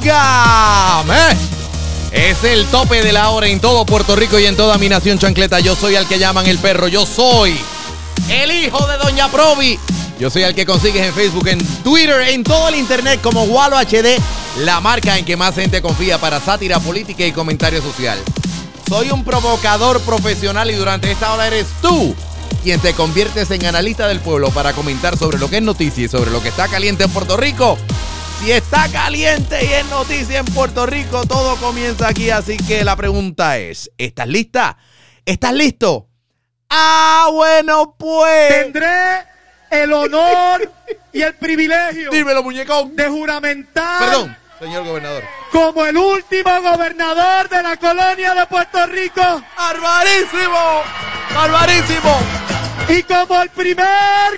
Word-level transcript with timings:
Oígame. 0.00 1.14
Es 2.12 2.42
el 2.44 2.66
tope 2.66 3.02
de 3.02 3.12
la 3.12 3.30
hora 3.30 3.46
en 3.46 3.60
todo 3.60 3.86
Puerto 3.86 4.16
Rico 4.16 4.38
y 4.38 4.46
en 4.46 4.56
toda 4.56 4.78
mi 4.78 4.88
nación 4.88 5.18
chancleta. 5.18 5.60
Yo 5.60 5.76
soy 5.76 5.96
al 5.96 6.08
que 6.08 6.18
llaman 6.18 6.46
el 6.46 6.58
perro. 6.58 6.88
Yo 6.88 7.06
soy 7.06 7.56
el 8.28 8.50
hijo 8.50 8.86
de 8.86 8.98
Doña 8.98 9.28
Provi. 9.28 9.78
Yo 10.18 10.28
soy 10.28 10.42
el 10.42 10.54
que 10.54 10.66
consigues 10.66 11.06
en 11.06 11.14
Facebook, 11.14 11.48
en 11.48 11.64
Twitter, 11.82 12.20
en 12.28 12.44
todo 12.44 12.68
el 12.68 12.74
internet 12.74 13.20
como 13.22 13.44
Walo 13.44 13.78
HD, 13.78 14.20
la 14.58 14.78
marca 14.80 15.16
en 15.16 15.24
que 15.24 15.34
más 15.34 15.54
gente 15.54 15.80
confía 15.80 16.18
para 16.18 16.40
sátira 16.40 16.78
política 16.78 17.24
y 17.24 17.32
comentario 17.32 17.80
social. 17.80 18.18
Soy 18.86 19.10
un 19.12 19.24
provocador 19.24 19.98
profesional 20.02 20.70
y 20.70 20.74
durante 20.74 21.10
esta 21.10 21.32
hora 21.32 21.46
eres 21.46 21.66
tú 21.80 22.14
quien 22.62 22.80
te 22.80 22.92
conviertes 22.92 23.50
en 23.50 23.64
analista 23.64 24.06
del 24.08 24.20
pueblo 24.20 24.50
para 24.50 24.74
comentar 24.74 25.16
sobre 25.16 25.38
lo 25.38 25.48
que 25.48 25.56
es 25.56 25.62
noticia 25.62 26.04
y 26.04 26.08
sobre 26.08 26.30
lo 26.30 26.42
que 26.42 26.50
está 26.50 26.68
caliente 26.68 27.04
en 27.04 27.10
Puerto 27.10 27.38
Rico. 27.38 27.78
Si 28.40 28.50
está 28.50 28.88
caliente 28.90 29.64
y 29.64 29.72
es 29.72 29.84
noticia 29.86 30.38
en 30.38 30.46
Puerto 30.46 30.86
Rico, 30.86 31.24
todo 31.26 31.56
comienza 31.56 32.08
aquí. 32.08 32.30
Así 32.30 32.56
que 32.56 32.84
la 32.84 32.96
pregunta 32.96 33.58
es, 33.58 33.90
¿estás 33.98 34.26
lista? 34.26 34.78
¿Estás 35.26 35.52
listo? 35.52 36.08
Ah, 36.70 37.28
bueno, 37.32 37.94
pues. 37.98 38.48
Tendré 38.48 39.24
el 39.70 39.92
honor 39.92 40.72
y 41.12 41.20
el 41.22 41.34
privilegio 41.34 42.10
Dímelo, 42.10 42.42
muñecón. 42.42 42.96
de 42.96 43.08
juramentar 43.08 43.98
Perdón, 44.00 44.36
señor 44.58 44.84
gobernador. 44.84 45.22
como 45.52 45.84
el 45.84 45.96
último 45.96 46.62
gobernador 46.62 47.48
de 47.48 47.62
la 47.62 47.76
colonia 47.76 48.34
de 48.34 48.46
Puerto 48.46 48.84
Rico 48.86 49.42
¡Barbarísimo! 49.56 50.82
¡Barbarísimo! 51.34 52.18
Y 52.90 53.02
como 53.04 53.42
el 53.42 53.48
primer 53.50 53.86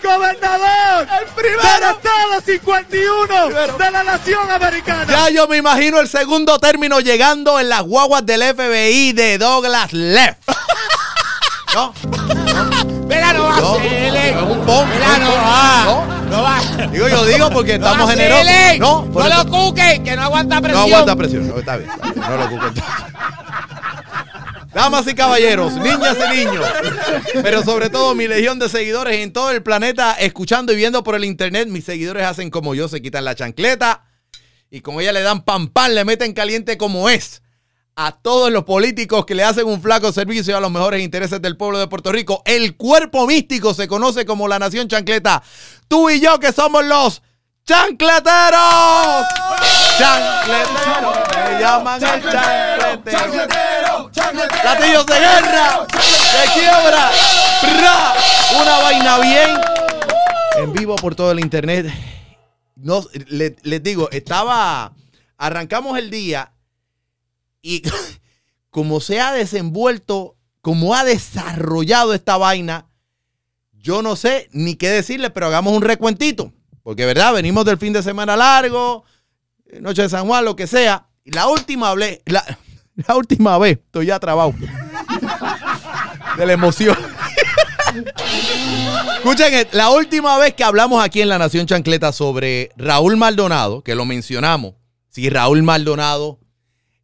gobernador 0.02 1.06
¡El 1.20 1.26
primero! 1.34 1.62
del 1.62 1.90
Estado 1.90 2.40
51 2.44 3.26
Primero. 3.46 3.78
de 3.78 3.90
la 3.90 4.02
nación 4.02 4.50
americana. 4.50 5.06
Ya 5.08 5.28
yo 5.30 5.48
me 5.48 5.56
imagino 5.58 5.98
el 6.00 6.08
segundo 6.08 6.58
término 6.58 7.00
llegando 7.00 7.58
en 7.60 7.68
las 7.68 7.82
guaguas 7.82 8.24
del 8.26 8.42
FBI 8.54 9.12
de 9.12 9.38
Douglas 9.38 9.92
Leff. 9.92 10.36
¿No? 11.74 11.94
Mira, 13.08 13.32
no 13.32 13.44
va 13.44 13.60
No, 13.60 13.72
a 13.74 13.76
ser 13.80 14.14
es 14.16 14.36
un 14.42 14.60
pon. 14.66 14.86
Mira, 14.90 15.18
no 15.18 15.32
va. 15.34 16.04
No 16.28 16.42
va. 16.42 16.60
Digo, 16.88 17.08
yo 17.08 17.24
digo 17.24 17.50
porque 17.50 17.78
No 17.78 17.86
estamos 17.86 18.10
generosos. 18.10 18.46
él. 18.46 18.78
No, 18.78 19.06
no 19.06 19.28
lo 19.28 19.46
cuque, 19.50 20.02
que 20.04 20.14
no 20.16 20.22
aguanta 20.22 20.56
No 20.56 20.62
presión. 20.62 20.82
aguanta 20.84 21.16
presión. 21.16 21.48
No, 21.48 21.58
está 21.58 21.76
bien. 21.78 21.90
No 22.14 22.36
lo 22.36 22.44
ocupen. 22.44 22.74
Damas 24.74 25.06
y 25.06 25.14
caballeros, 25.14 25.74
niñas 25.76 26.16
y 26.16 26.36
niños, 26.36 26.64
pero 27.42 27.62
sobre 27.62 27.90
todo 27.90 28.14
mi 28.14 28.26
legión 28.26 28.58
de 28.58 28.68
seguidores 28.68 29.18
en 29.18 29.32
todo 29.32 29.50
el 29.50 29.62
planeta, 29.62 30.14
escuchando 30.14 30.72
y 30.72 30.76
viendo 30.76 31.02
por 31.02 31.14
el 31.14 31.24
internet, 31.24 31.68
mis 31.68 31.84
seguidores 31.84 32.24
hacen 32.24 32.50
como 32.50 32.74
yo, 32.74 32.88
se 32.88 33.02
quitan 33.02 33.24
la 33.24 33.34
chancleta 33.34 34.04
y 34.70 34.80
con 34.80 35.00
ella 35.00 35.12
le 35.12 35.20
dan 35.20 35.44
pan 35.44 35.68
pan, 35.68 35.94
le 35.94 36.04
meten 36.04 36.32
caliente 36.32 36.78
como 36.78 37.10
es 37.10 37.42
a 37.94 38.12
todos 38.12 38.50
los 38.50 38.64
políticos 38.64 39.26
que 39.26 39.34
le 39.34 39.44
hacen 39.44 39.66
un 39.66 39.82
flaco 39.82 40.12
servicio 40.12 40.56
a 40.56 40.60
los 40.60 40.70
mejores 40.70 41.02
intereses 41.02 41.42
del 41.42 41.56
pueblo 41.56 41.78
de 41.78 41.88
Puerto 41.88 42.10
Rico. 42.10 42.42
El 42.46 42.76
cuerpo 42.76 43.26
místico 43.26 43.74
se 43.74 43.86
conoce 43.86 44.24
como 44.24 44.48
la 44.48 44.58
nación 44.58 44.88
chancleta. 44.88 45.42
Tú 45.88 46.08
y 46.08 46.20
yo 46.20 46.40
que 46.40 46.52
somos 46.52 46.84
los 46.84 47.22
chancleteros. 47.66 49.26
Chancleteros, 49.98 51.18
me 51.34 51.60
llaman 51.60 52.02
el 52.02 52.22
chancletero. 52.22 53.71
Platillos 54.14 55.06
de 55.06 55.14
guerra, 55.14 55.86
de 55.86 56.52
quiebra, 56.52 57.10
una 58.60 58.78
vaina 58.78 59.18
bien. 59.20 59.60
En 60.58 60.72
vivo 60.74 60.96
por 60.96 61.14
todo 61.14 61.32
el 61.32 61.40
internet. 61.40 61.86
No, 62.76 63.04
le- 63.28 63.56
les 63.62 63.82
digo, 63.82 64.10
estaba, 64.10 64.92
arrancamos 65.38 65.98
el 65.98 66.10
día 66.10 66.52
y 67.62 67.82
como 68.70 69.00
se 69.00 69.20
ha 69.20 69.32
desenvuelto, 69.32 70.36
como 70.60 70.94
ha 70.94 71.04
desarrollado 71.04 72.12
esta 72.12 72.36
vaina, 72.36 72.86
yo 73.72 74.02
no 74.02 74.14
sé 74.16 74.48
ni 74.52 74.74
qué 74.76 74.90
decirle, 74.90 75.30
pero 75.30 75.46
hagamos 75.46 75.72
un 75.74 75.82
recuentito. 75.82 76.52
Porque, 76.82 77.06
¿verdad? 77.06 77.32
Venimos 77.32 77.64
del 77.64 77.78
fin 77.78 77.92
de 77.92 78.02
semana 78.02 78.36
largo, 78.36 79.04
noche 79.80 80.02
de 80.02 80.08
San 80.08 80.26
Juan, 80.26 80.44
lo 80.44 80.54
que 80.56 80.66
sea. 80.66 81.06
La 81.24 81.46
última 81.46 81.94
la, 82.26 82.58
la 83.08 83.16
última 83.16 83.58
vez, 83.58 83.78
estoy 83.78 84.06
ya 84.06 84.18
trabado. 84.18 84.54
De 86.36 86.46
la 86.46 86.52
emoción. 86.52 86.96
Escuchen, 89.16 89.54
eh, 89.54 89.68
la 89.72 89.90
última 89.90 90.38
vez 90.38 90.54
que 90.54 90.64
hablamos 90.64 91.04
aquí 91.04 91.20
en 91.20 91.28
La 91.28 91.38
Nación 91.38 91.66
Chancleta 91.66 92.12
sobre 92.12 92.70
Raúl 92.76 93.16
Maldonado, 93.16 93.82
que 93.82 93.94
lo 93.94 94.04
mencionamos, 94.04 94.74
si 95.08 95.28
Raúl 95.28 95.62
Maldonado, 95.62 96.40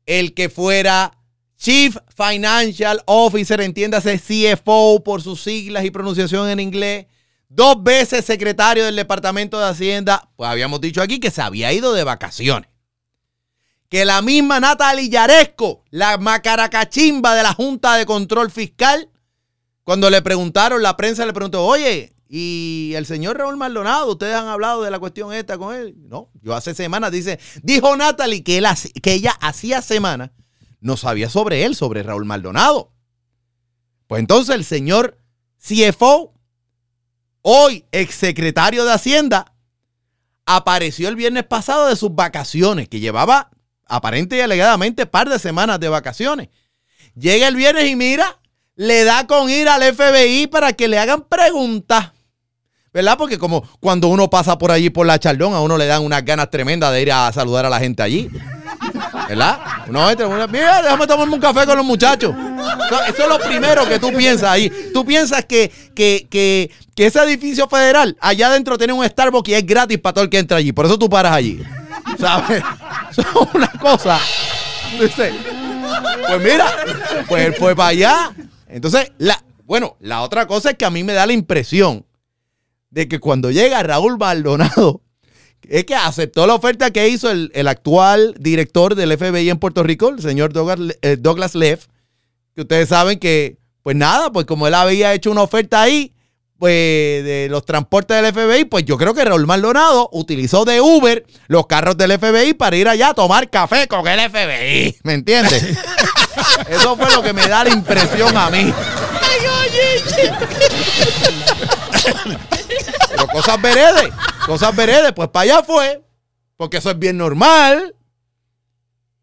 el 0.07 0.35
que 0.35 0.49
fuera 0.49 1.13
Chief 1.59 1.97
Financial 2.17 3.03
Officer, 3.07 3.61
entiéndase 3.61 4.19
CFO 4.19 5.03
por 5.05 5.23
sus 5.23 5.43
siglas 5.43 5.85
y 5.85 5.91
pronunciación 5.91 6.49
en 6.49 6.61
inglés, 6.61 7.07
dos 7.49 7.83
veces 7.83 8.25
secretario 8.25 8.85
del 8.85 8.97
Departamento 8.97 9.59
de 9.59 9.67
Hacienda, 9.67 10.31
pues 10.37 10.49
habíamos 10.49 10.81
dicho 10.81 11.03
aquí 11.03 11.21
que 11.21 11.31
se 11.31 11.43
había 11.43 11.73
ido 11.73 11.93
de 11.93 12.05
vacaciones. 12.05 12.71
Que 13.89 14.05
la 14.05 14.21
misma 14.23 14.61
Natalie 14.61 15.09
Yaresco, 15.09 15.85
la 15.91 16.19
macaracachimba 16.19 17.35
de 17.35 17.43
la 17.43 17.55
Junta 17.55 17.95
de 17.95 18.05
Control 18.05 18.51
Fiscal, 18.51 19.11
cuando 19.85 20.11
le 20.11 20.21
preguntaron, 20.21 20.83
la 20.83 20.97
prensa 20.97 21.25
le 21.25 21.33
preguntó, 21.33 21.65
oye, 21.65 22.13
¿y 22.29 22.93
el 22.95 23.07
señor 23.07 23.39
Raúl 23.39 23.57
Maldonado, 23.57 24.11
ustedes 24.11 24.35
han 24.35 24.49
hablado 24.49 24.83
de 24.83 24.91
la 24.91 24.99
cuestión 24.99 25.33
esta 25.33 25.57
con 25.57 25.75
él? 25.75 25.95
No, 25.97 26.31
yo 26.43 26.55
hace 26.55 26.75
semanas, 26.75 27.11
dice, 27.13 27.41
dijo 27.63 27.97
Natalie 27.97 28.45
que, 28.45 28.63
que 29.03 29.15
ella 29.15 29.33
hacía 29.41 29.81
semanas 29.81 30.31
no 30.81 30.97
sabía 30.97 31.29
sobre 31.29 31.65
él, 31.65 31.75
sobre 31.75 32.03
Raúl 32.03 32.25
Maldonado. 32.25 32.93
Pues 34.07 34.21
entonces 34.21 34.55
el 34.55 34.65
señor 34.65 35.19
CFO, 35.59 36.35
hoy 37.43 37.85
exsecretario 37.93 38.85
de 38.85 38.93
Hacienda, 38.93 39.55
apareció 40.47 41.09
el 41.09 41.17
viernes 41.17 41.45
pasado 41.45 41.89
de 41.89 41.97
sus 41.97 42.15
vacaciones, 42.15 42.89
que 42.89 43.01
llevaba 43.01 43.51
aparente 43.89 44.37
y 44.37 44.41
alegadamente 44.41 45.07
par 45.07 45.29
de 45.29 45.39
semanas 45.39 45.81
de 45.81 45.89
vacaciones. 45.89 46.49
Llega 47.15 47.49
el 47.49 47.57
viernes 47.57 47.87
y 47.89 47.97
mira, 47.97 48.39
le 48.77 49.03
da 49.05 49.27
con 49.27 49.51
ir 49.51 49.69
al 49.69 49.83
FBI 49.83 50.47
para 50.47 50.73
que 50.73 50.87
le 50.87 50.99
hagan 50.99 51.23
preguntas. 51.23 52.13
¿Verdad? 52.93 53.19
Porque 53.19 53.39
como 53.39 53.63
cuando 53.81 54.09
uno 54.09 54.31
pasa 54.31 54.57
por 54.57 54.71
allí 54.71 54.89
por 54.91 55.07
la 55.07 55.19
Chaldón, 55.19 55.53
a 55.55 55.61
uno 55.61 55.77
le 55.77 55.87
dan 55.87 56.03
unas 56.03 56.25
ganas 56.25 56.51
tremendas 56.51 56.93
de 56.93 57.03
ir 57.03 57.13
a 57.13 57.31
saludar 57.33 57.67
a 57.67 57.71
la 57.71 57.79
gente 57.81 58.03
allí. 58.03 58.31
¿Verdad? 59.29 59.59
Uno 59.89 60.11
entra, 60.11 60.27
uno, 60.27 60.49
mira, 60.49 60.81
déjame 60.83 61.07
tomarme 61.07 61.35
un 61.35 61.41
café 61.41 61.67
con 61.67 61.77
los 61.77 61.85
muchachos. 61.85 62.35
Eso, 63.09 63.23
es 63.23 63.29
lo 63.29 63.39
primero 63.41 63.87
que 63.87 63.99
tú 63.99 64.13
piensas 64.13 64.51
ahí. 64.51 64.73
Tú 64.95 65.05
piensas 65.05 65.45
que, 65.45 65.71
que, 65.95 66.27
que, 66.31 66.71
que 66.95 67.07
ese 67.07 67.23
edificio 67.23 67.69
federal, 67.69 68.17
allá 68.21 68.49
adentro 68.49 68.79
tiene 68.79 68.95
un 68.95 69.05
Starbucks 69.05 69.51
y 69.51 69.55
es 69.55 69.67
gratis 69.67 69.99
para 69.99 70.15
todo 70.15 70.25
el 70.25 70.31
que 70.31 70.39
entra 70.39 70.57
allí. 70.57 70.73
Por 70.73 70.87
eso 70.87 70.99
tú 70.99 71.11
paras 71.11 71.33
allí. 71.33 71.63
¿Sabes? 72.19 72.63
Es 73.11 73.25
una 73.55 73.71
cosa. 73.81 74.21
Dice, 75.01 75.33
pues 76.27 76.43
mira, 76.43 76.67
pues 77.27 77.57
fue 77.59 77.75
para 77.75 77.89
allá. 77.89 78.35
Entonces, 78.69 79.13
la, 79.19 79.43
bueno, 79.65 79.97
la 80.01 80.23
otra 80.23 80.47
cosa 80.47 80.71
es 80.71 80.77
que 80.77 80.85
a 80.85 80.91
mí 80.91 81.03
me 81.05 81.15
da 81.15 81.27
la 81.27 81.33
impresión 81.33 82.05
de 82.91 83.09
que 83.09 83.19
cuando 83.19 83.51
llega 83.51 83.83
Raúl 83.83 84.19
Maldonado, 84.19 85.03
es 85.69 85.85
que 85.85 85.95
aceptó 85.95 86.47
la 86.47 86.55
oferta 86.55 86.91
que 86.91 87.09
hizo 87.09 87.31
el, 87.31 87.51
el 87.55 87.69
actual 87.69 88.35
director 88.39 88.95
del 88.95 89.17
FBI 89.17 89.51
en 89.51 89.59
Puerto 89.59 89.83
Rico, 89.83 90.11
el 90.11 90.23
señor 90.23 90.53
Douglas, 90.53 90.97
eh, 91.03 91.17
Douglas 91.19 91.55
Leff, 91.55 91.87
que 92.55 92.63
ustedes 92.63 92.89
saben 92.89 93.19
que, 93.19 93.59
pues 93.83 93.97
nada, 93.97 94.31
pues 94.33 94.47
como 94.47 94.67
él 94.67 94.75
había 94.75 95.15
hecho 95.15 95.31
una 95.31 95.43
oferta 95.43 95.83
ahí, 95.83 96.15
pues 96.59 97.25
de 97.25 97.47
los 97.49 97.65
transportes 97.65 98.21
del 98.21 98.33
FBI, 98.33 98.65
pues 98.65 98.85
yo 98.85 98.99
creo 98.99 99.15
que 99.15 99.25
Raúl 99.25 99.47
Maldonado 99.47 100.09
utilizó 100.13 100.65
de 100.65 100.81
Uber 100.81 101.25
los 101.47 101.67
carros 101.67 101.97
del 101.97 102.19
FBI 102.19 102.55
para 102.55 102.77
ir 102.77 102.89
allá 102.89 103.11
a 103.11 103.15
tomar 103.15 103.49
café 103.49 103.87
con 103.87 104.07
el 104.09 104.19
FBI, 104.29 104.97
¿me 105.05 105.15
entiendes? 105.15 105.63
Eso 106.69 106.97
fue 106.97 107.11
lo 107.13 107.23
que 107.23 107.33
me 107.33 107.47
da 107.47 107.63
la 107.65 107.71
impresión 107.71 108.37
a 108.37 108.51
mí. 108.51 108.73
Pero 113.09 113.27
Cosas 113.29 113.61
veredes, 113.61 114.11
cosas 114.47 114.75
veredes, 114.75 115.13
pues 115.13 115.29
para 115.29 115.43
allá 115.45 115.63
fue, 115.63 116.03
porque 116.57 116.79
eso 116.79 116.91
es 116.91 116.99
bien 116.99 117.17
normal. 117.17 117.95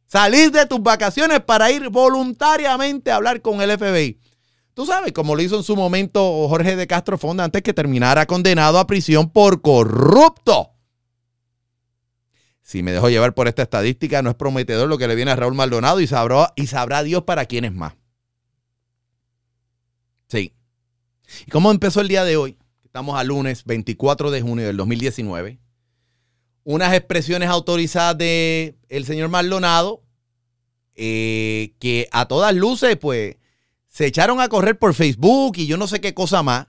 Salir 0.07 0.51
de 0.51 0.65
tus 0.65 0.81
vacaciones 0.81 1.39
para 1.41 1.71
ir 1.71 1.89
voluntariamente 1.89 3.11
a 3.11 3.15
hablar 3.15 3.41
con 3.41 3.61
el 3.61 3.77
FBI. 3.77 4.19
Tú 4.75 4.85
sabes, 4.85 5.13
como 5.13 5.35
lo 5.35 5.41
hizo 5.41 5.55
en 5.55 5.63
su 5.63 5.77
momento 5.77 6.49
Jorge 6.49 6.75
de 6.75 6.85
Castro 6.85 7.17
Fonda 7.17 7.45
antes 7.45 7.63
que 7.63 7.73
terminara 7.73 8.25
condenado 8.25 8.77
a 8.77 8.85
prisión 8.85 9.29
por 9.29 9.61
corrupto. 9.61 10.73
Si 12.61 12.83
me 12.83 12.91
dejo 12.91 13.09
llevar 13.09 13.33
por 13.33 13.47
esta 13.47 13.61
estadística, 13.61 14.21
no 14.21 14.31
es 14.31 14.35
prometedor 14.35 14.89
lo 14.89 14.97
que 14.97 15.07
le 15.07 15.15
viene 15.15 15.31
a 15.31 15.37
Raúl 15.37 15.53
Maldonado 15.53 16.01
y 16.01 16.07
sabrá, 16.07 16.51
y 16.57 16.67
sabrá 16.67 17.03
Dios 17.03 17.23
para 17.23 17.45
quién 17.45 17.63
es 17.63 17.71
más. 17.71 17.93
Sí. 20.27 20.53
¿Y 21.47 21.51
cómo 21.51 21.71
empezó 21.71 22.01
el 22.01 22.09
día 22.09 22.25
de 22.25 22.35
hoy? 22.35 22.57
Estamos 22.83 23.17
a 23.17 23.23
lunes 23.23 23.63
24 23.63 24.29
de 24.29 24.41
junio 24.41 24.65
del 24.65 24.75
2019. 24.75 25.57
Unas 26.65 26.93
expresiones 26.93 27.47
autorizadas 27.47 28.17
de 28.17 28.75
el 28.89 29.05
señor 29.05 29.29
Maldonado 29.29 30.03
eh, 30.95 31.75
que 31.79 32.09
a 32.11 32.27
todas 32.27 32.53
luces, 32.53 32.97
pues, 32.97 33.37
se 33.95 34.05
echaron 34.05 34.41
a 34.41 34.49
correr 34.49 34.77
por 34.77 34.93
Facebook 34.93 35.53
y 35.55 35.67
yo 35.67 35.77
no 35.77 35.87
sé 35.87 36.01
qué 36.01 36.13
cosa 36.13 36.43
más, 36.43 36.67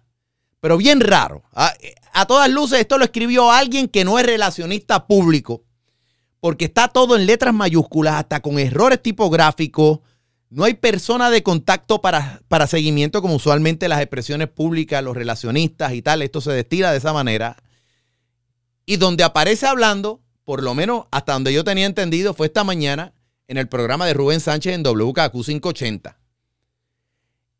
pero 0.60 0.76
bien 0.76 1.00
raro. 1.00 1.42
A, 1.52 1.74
todas 2.28 2.48
luces, 2.48 2.78
esto 2.78 2.98
lo 2.98 3.04
escribió 3.04 3.50
alguien 3.50 3.88
que 3.88 4.04
no 4.04 4.20
es 4.20 4.24
relacionista 4.24 5.08
público, 5.08 5.64
porque 6.38 6.66
está 6.66 6.86
todo 6.86 7.16
en 7.16 7.26
letras 7.26 7.52
mayúsculas, 7.52 8.14
hasta 8.14 8.38
con 8.38 8.60
errores 8.60 9.02
tipográficos. 9.02 9.98
No 10.50 10.62
hay 10.62 10.74
persona 10.74 11.28
de 11.28 11.42
contacto 11.42 12.00
para, 12.00 12.42
para 12.46 12.68
seguimiento, 12.68 13.20
como 13.20 13.34
usualmente 13.34 13.88
las 13.88 14.00
expresiones 14.00 14.46
públicas, 14.46 15.02
los 15.02 15.16
relacionistas 15.16 15.94
y 15.94 16.02
tal. 16.02 16.22
Esto 16.22 16.40
se 16.40 16.52
destila 16.52 16.92
de 16.92 16.98
esa 16.98 17.12
manera. 17.12 17.56
Y 18.84 18.98
donde 18.98 19.24
aparece 19.24 19.66
hablando, 19.66 20.20
por 20.44 20.62
lo 20.62 20.76
menos 20.76 21.06
hasta 21.10 21.32
donde 21.32 21.52
yo 21.52 21.64
tenía 21.64 21.86
entendido, 21.86 22.34
fue 22.34 22.46
esta 22.46 22.62
mañana 22.62 23.14
en 23.48 23.56
el 23.56 23.66
programa 23.66 24.06
de 24.06 24.14
Rubén 24.14 24.38
Sánchez 24.38 24.74
en 24.74 24.84
WKQ 24.84 25.32
580. 25.44 26.20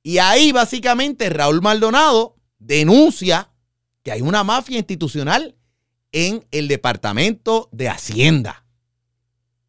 Y 0.07 0.19
ahí 0.19 0.53
básicamente 0.53 1.29
Raúl 1.31 1.63
Maldonado 1.63 2.37
denuncia 2.61 3.51
que 4.05 4.13
hay 4.13 4.21
una 4.21 4.45
mafia 4.45 4.79
institucional 4.79 5.57
en 6.13 6.47
el 6.53 6.69
Departamento 6.69 7.69
de 7.73 7.89
Hacienda. 7.89 8.65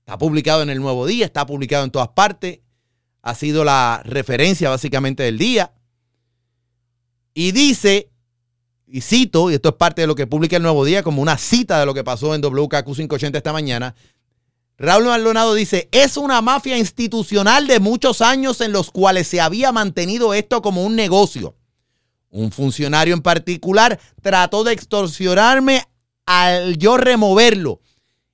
Está 0.01 0.19
publicado 0.19 0.61
en 0.61 0.69
el 0.69 0.79
Nuevo 0.79 1.07
Día, 1.07 1.25
está 1.25 1.47
publicado 1.47 1.85
en 1.85 1.89
todas 1.89 2.09
partes. 2.09 2.59
Ha 3.23 3.33
sido 3.33 3.63
la 3.63 4.03
referencia 4.05 4.69
básicamente 4.69 5.23
del 5.23 5.39
día. 5.39 5.73
Y 7.33 7.51
dice, 7.51 8.11
y 8.85 9.01
cito, 9.01 9.49
y 9.49 9.55
esto 9.55 9.69
es 9.69 9.75
parte 9.75 10.01
de 10.01 10.07
lo 10.07 10.13
que 10.13 10.27
publica 10.27 10.57
el 10.57 10.61
Nuevo 10.61 10.85
Día 10.85 11.01
como 11.01 11.19
una 11.19 11.39
cita 11.39 11.79
de 11.79 11.87
lo 11.87 11.95
que 11.95 12.03
pasó 12.03 12.35
en 12.35 12.41
WKQ 12.41 12.85
580 12.85 13.39
esta 13.39 13.53
mañana, 13.53 13.95
Raúl 14.79 15.05
Maldonado 15.05 15.55
dice, 15.55 15.89
es 15.91 16.17
una 16.17 16.41
mafia 16.41 16.77
institucional 16.77 17.65
de 17.65 17.79
muchos 17.79 18.21
años 18.21 18.61
en 18.61 18.71
los 18.71 18.91
cuales 18.91 19.27
se 19.27 19.41
había 19.41 19.71
mantenido 19.71 20.35
esto 20.35 20.61
como 20.61 20.83
un 20.83 20.95
negocio. 20.95 21.55
Un 22.29 22.51
funcionario 22.51 23.15
en 23.15 23.21
particular 23.21 23.99
trató 24.21 24.63
de 24.63 24.73
extorsionarme 24.73 25.83
al 26.27 26.77
yo 26.77 26.97
removerlo 26.97 27.81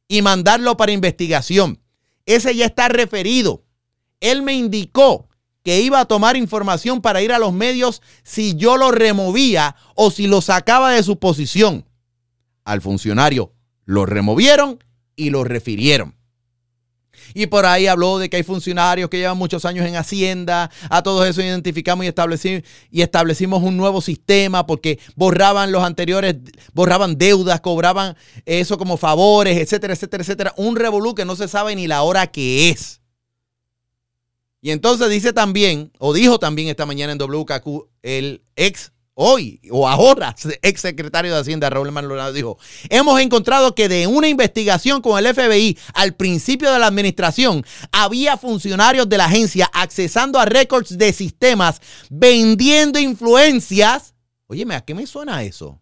y 0.09 0.21
mandarlo 0.21 0.75
para 0.75 0.91
investigación. 0.91 1.79
Ese 2.25 2.53
ya 2.55 2.65
está 2.65 2.89
referido. 2.89 3.63
Él 4.19 4.41
me 4.41 4.53
indicó 4.53 5.29
que 5.63 5.79
iba 5.79 6.01
a 6.01 6.05
tomar 6.05 6.35
información 6.35 7.01
para 7.01 7.21
ir 7.21 7.31
a 7.31 7.39
los 7.39 7.53
medios 7.53 8.01
si 8.23 8.55
yo 8.55 8.75
lo 8.75 8.91
removía 8.91 9.77
o 9.95 10.11
si 10.11 10.27
lo 10.27 10.41
sacaba 10.41 10.91
de 10.91 11.03
su 11.03 11.19
posición. 11.19 11.85
Al 12.65 12.81
funcionario 12.81 13.53
lo 13.85 14.05
removieron 14.05 14.83
y 15.15 15.29
lo 15.29 15.45
refirieron. 15.45 16.17
Y 17.33 17.47
por 17.47 17.65
ahí 17.65 17.87
habló 17.87 18.19
de 18.19 18.29
que 18.29 18.37
hay 18.37 18.43
funcionarios 18.43 19.09
que 19.09 19.17
llevan 19.17 19.37
muchos 19.37 19.65
años 19.65 19.85
en 19.85 19.95
Hacienda. 19.95 20.69
A 20.89 21.03
todos 21.03 21.27
eso 21.27 21.41
identificamos 21.41 22.05
y 22.05 22.07
establecimos, 22.07 22.63
y 22.89 23.01
establecimos 23.01 23.63
un 23.63 23.77
nuevo 23.77 24.01
sistema 24.01 24.65
porque 24.65 24.99
borraban 25.15 25.71
los 25.71 25.83
anteriores, 25.83 26.35
borraban 26.73 27.17
deudas, 27.17 27.61
cobraban 27.61 28.15
eso 28.45 28.77
como 28.77 28.97
favores, 28.97 29.57
etcétera, 29.57 29.93
etcétera, 29.93 30.23
etcétera. 30.23 30.53
Un 30.57 30.75
revolú 30.75 31.15
que 31.15 31.25
no 31.25 31.35
se 31.35 31.47
sabe 31.47 31.75
ni 31.75 31.87
la 31.87 32.03
hora 32.03 32.27
que 32.27 32.69
es. 32.69 33.01
Y 34.61 34.71
entonces 34.71 35.09
dice 35.09 35.33
también, 35.33 35.91
o 35.99 36.13
dijo 36.13 36.39
también 36.39 36.69
esta 36.69 36.85
mañana 36.85 37.11
en 37.11 37.17
WKQ, 37.17 37.89
el 38.01 38.43
ex 38.55 38.92
hoy 39.15 39.59
o 39.71 39.87
ahora, 39.87 40.35
ex 40.61 40.81
secretario 40.81 41.33
de 41.33 41.39
Hacienda 41.39 41.69
Raúl 41.69 41.91
Maldonado 41.91 42.33
dijo, 42.33 42.57
hemos 42.89 43.19
encontrado 43.19 43.75
que 43.75 43.89
de 43.89 44.07
una 44.07 44.27
investigación 44.27 45.01
con 45.01 45.17
el 45.17 45.33
FBI 45.33 45.77
al 45.93 46.13
principio 46.13 46.71
de 46.71 46.79
la 46.79 46.87
administración 46.87 47.65
había 47.91 48.37
funcionarios 48.37 49.07
de 49.09 49.17
la 49.17 49.25
agencia 49.25 49.69
accesando 49.73 50.39
a 50.39 50.45
récords 50.45 50.97
de 50.97 51.13
sistemas, 51.13 51.81
vendiendo 52.09 52.99
influencias. 52.99 54.13
Óyeme, 54.47 54.75
¿a 54.75 54.81
qué 54.81 54.93
me 54.93 55.07
suena 55.07 55.43
eso? 55.43 55.79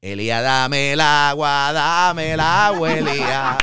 Elía, 0.00 0.42
dame 0.42 0.94
el 0.94 1.00
agua, 1.00 1.70
dame 1.72 2.32
el 2.32 2.40
agua, 2.40 2.92
Elía. 2.92 3.56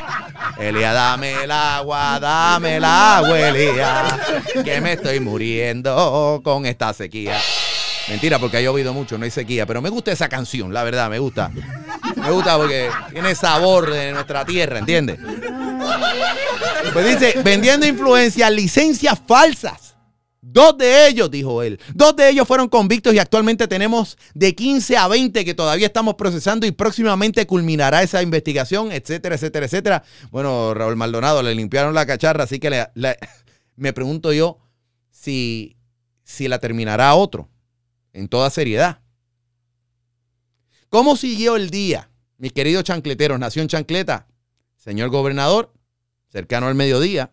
Dame 0.57 1.44
el 1.44 1.51
agua, 1.51 2.18
dame 2.18 2.77
el 2.77 2.86
agua. 2.86 4.19
Que 4.63 4.80
me 4.80 4.94
estoy 4.94 5.19
muriendo 5.19 6.39
con 6.42 6.66
esta 6.66 6.94
sequía. 6.94 7.38
Mentira, 8.10 8.40
porque 8.40 8.58
ha 8.58 8.62
llovido 8.62 8.94
mucho, 8.94 9.18
no 9.18 9.26
hay 9.26 9.32
sequía. 9.32 9.66
Pero 9.66 9.82
me 9.82 9.90
gusta 9.90 10.12
esa 10.12 10.28
canción, 10.28 10.74
la 10.74 10.84
verdad, 10.84 11.10
me 11.10 11.20
gusta. 11.20 11.52
Me 12.16 12.32
gusta 12.32 12.58
porque 12.58 12.90
tiene 13.12 13.36
sabor 13.36 13.92
de 13.92 14.12
nuestra 14.12 14.46
tierra, 14.46 14.80
¿entiendes? 14.80 15.20
Pues 16.92 17.20
dice, 17.20 17.40
vendiendo 17.44 17.86
influencias, 17.86 18.52
licencias 18.52 19.22
falsas. 19.28 19.96
Dos 20.42 20.78
de 20.78 21.08
ellos, 21.08 21.30
dijo 21.30 21.62
él, 21.62 21.80
dos 21.94 22.16
de 22.16 22.30
ellos 22.30 22.48
fueron 22.48 22.70
convictos 22.70 23.14
y 23.14 23.20
actualmente 23.20 23.68
tenemos 23.68 24.18
de 24.34 24.56
15 24.56 24.98
a 24.98 25.08
20 25.08 25.46
que 25.46 25.54
todavía 25.54 25.86
estamos 25.86 26.16
procesando 26.16 26.66
y 26.66 26.72
próximamente 26.72 27.46
culminará 27.46 28.02
esa 28.02 28.24
investigación, 28.24 28.92
etcétera, 28.92 29.36
etcétera, 29.36 29.66
etcétera. 29.68 30.04
Bueno, 30.32 30.74
Raúl 30.74 30.96
Maldonado 30.96 31.44
le 31.44 31.54
limpiaron 31.54 31.94
la 31.94 32.08
cacharra, 32.08 32.46
así 32.46 32.58
que 32.58 32.86
me 33.76 33.94
pregunto 33.94 34.34
yo 34.34 34.58
si, 35.12 35.78
si 36.24 36.48
la 36.48 36.58
terminará 36.58 37.14
otro 37.14 37.50
en 38.14 38.28
toda 38.28 38.50
seriedad. 38.50 39.02
¿Cómo 40.90 41.16
siguió 41.16 41.56
el 41.56 41.70
día, 41.70 42.10
mis 42.38 42.52
queridos 42.52 42.84
chancleteros? 42.84 43.40
Nació 43.40 43.62
en 43.62 43.68
Chancleta, 43.68 44.28
señor 44.76 45.10
gobernador, 45.10 45.74
cercano 46.31 46.68
al 46.68 46.76
mediodía. 46.76 47.31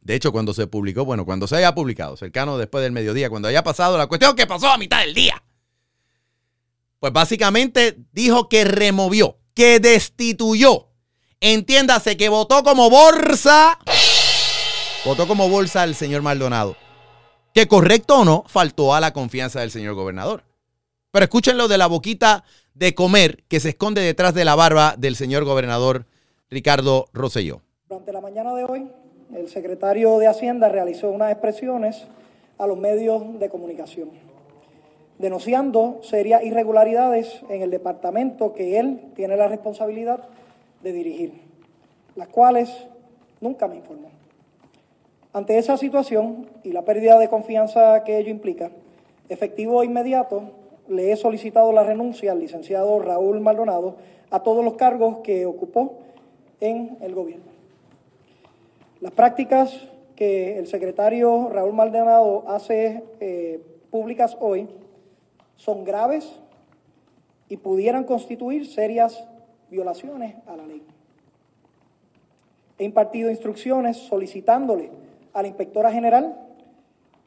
De 0.00 0.14
hecho, 0.14 0.32
cuando 0.32 0.52
se 0.52 0.66
publicó, 0.66 1.04
bueno, 1.04 1.24
cuando 1.24 1.46
se 1.46 1.56
haya 1.56 1.74
publicado, 1.74 2.16
cercano 2.16 2.58
después 2.58 2.82
del 2.82 2.92
mediodía, 2.92 3.30
cuando 3.30 3.48
haya 3.48 3.62
pasado 3.62 3.96
la 3.98 4.06
cuestión 4.06 4.34
que 4.34 4.46
pasó 4.46 4.68
a 4.68 4.78
mitad 4.78 5.00
del 5.00 5.14
día, 5.14 5.42
pues 6.98 7.12
básicamente 7.12 7.98
dijo 8.12 8.48
que 8.48 8.64
removió, 8.64 9.38
que 9.54 9.78
destituyó. 9.78 10.88
Entiéndase 11.38 12.16
que 12.16 12.28
votó 12.28 12.62
como 12.62 12.90
bolsa, 12.90 13.78
votó 15.04 15.26
como 15.26 15.48
bolsa 15.48 15.82
al 15.82 15.94
señor 15.94 16.20
Maldonado 16.20 16.76
que 17.60 17.68
correcto 17.68 18.20
o 18.20 18.24
no, 18.24 18.44
faltó 18.46 18.94
a 18.94 19.00
la 19.00 19.12
confianza 19.12 19.60
del 19.60 19.70
señor 19.70 19.92
gobernador. 19.92 20.44
Pero 21.10 21.24
escúchenlo 21.24 21.68
de 21.68 21.76
la 21.76 21.88
boquita 21.88 22.42
de 22.72 22.94
comer 22.94 23.44
que 23.48 23.60
se 23.60 23.68
esconde 23.70 24.00
detrás 24.00 24.32
de 24.32 24.46
la 24.46 24.54
barba 24.54 24.94
del 24.96 25.14
señor 25.14 25.44
gobernador 25.44 26.06
Ricardo 26.48 27.08
Rosselló. 27.12 27.60
Durante 27.86 28.14
la 28.14 28.22
mañana 28.22 28.54
de 28.54 28.64
hoy, 28.64 28.90
el 29.34 29.50
secretario 29.50 30.16
de 30.18 30.28
Hacienda 30.28 30.70
realizó 30.70 31.10
unas 31.10 31.32
expresiones 31.32 32.06
a 32.56 32.66
los 32.66 32.78
medios 32.78 33.38
de 33.38 33.50
comunicación, 33.50 34.08
denunciando 35.18 36.00
serias 36.02 36.42
irregularidades 36.42 37.42
en 37.50 37.60
el 37.60 37.70
departamento 37.70 38.54
que 38.54 38.78
él 38.78 39.12
tiene 39.14 39.36
la 39.36 39.48
responsabilidad 39.48 40.20
de 40.82 40.92
dirigir, 40.94 41.42
las 42.16 42.28
cuales 42.28 42.70
nunca 43.42 43.68
me 43.68 43.76
informó. 43.76 44.19
Ante 45.32 45.58
esa 45.58 45.76
situación 45.76 46.48
y 46.64 46.72
la 46.72 46.84
pérdida 46.84 47.16
de 47.18 47.28
confianza 47.28 48.02
que 48.02 48.18
ello 48.18 48.30
implica, 48.30 48.72
efectivo 49.28 49.82
e 49.82 49.86
inmediato, 49.86 50.50
le 50.88 51.12
he 51.12 51.16
solicitado 51.16 51.72
la 51.72 51.84
renuncia 51.84 52.32
al 52.32 52.40
licenciado 52.40 52.98
Raúl 52.98 53.38
Maldonado 53.40 53.96
a 54.30 54.42
todos 54.42 54.64
los 54.64 54.74
cargos 54.74 55.18
que 55.18 55.46
ocupó 55.46 55.98
en 56.58 56.98
el 57.00 57.14
gobierno. 57.14 57.52
Las 59.00 59.12
prácticas 59.12 59.88
que 60.16 60.58
el 60.58 60.66
secretario 60.66 61.48
Raúl 61.48 61.74
Maldonado 61.74 62.44
hace 62.48 63.04
eh, 63.20 63.60
públicas 63.90 64.36
hoy 64.40 64.68
son 65.56 65.84
graves 65.84 66.40
y 67.48 67.56
pudieran 67.56 68.02
constituir 68.02 68.66
serias 68.66 69.24
violaciones 69.70 70.34
a 70.46 70.56
la 70.56 70.66
ley. 70.66 70.82
He 72.78 72.84
impartido 72.84 73.30
instrucciones 73.30 73.96
solicitándole 73.96 74.90
a 75.32 75.42
la 75.42 75.48
inspectora 75.48 75.92
general 75.92 76.36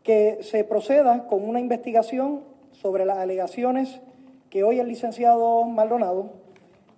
que 0.04 0.40
se 0.42 0.64
proceda 0.64 1.28
con 1.28 1.48
una 1.48 1.60
investigación 1.60 2.42
sobre 2.82 3.06
las 3.06 3.18
alegaciones 3.18 4.02
que 4.50 4.64
hoy 4.64 4.80
el 4.80 4.88
licenciado 4.88 5.64
Maldonado 5.64 6.34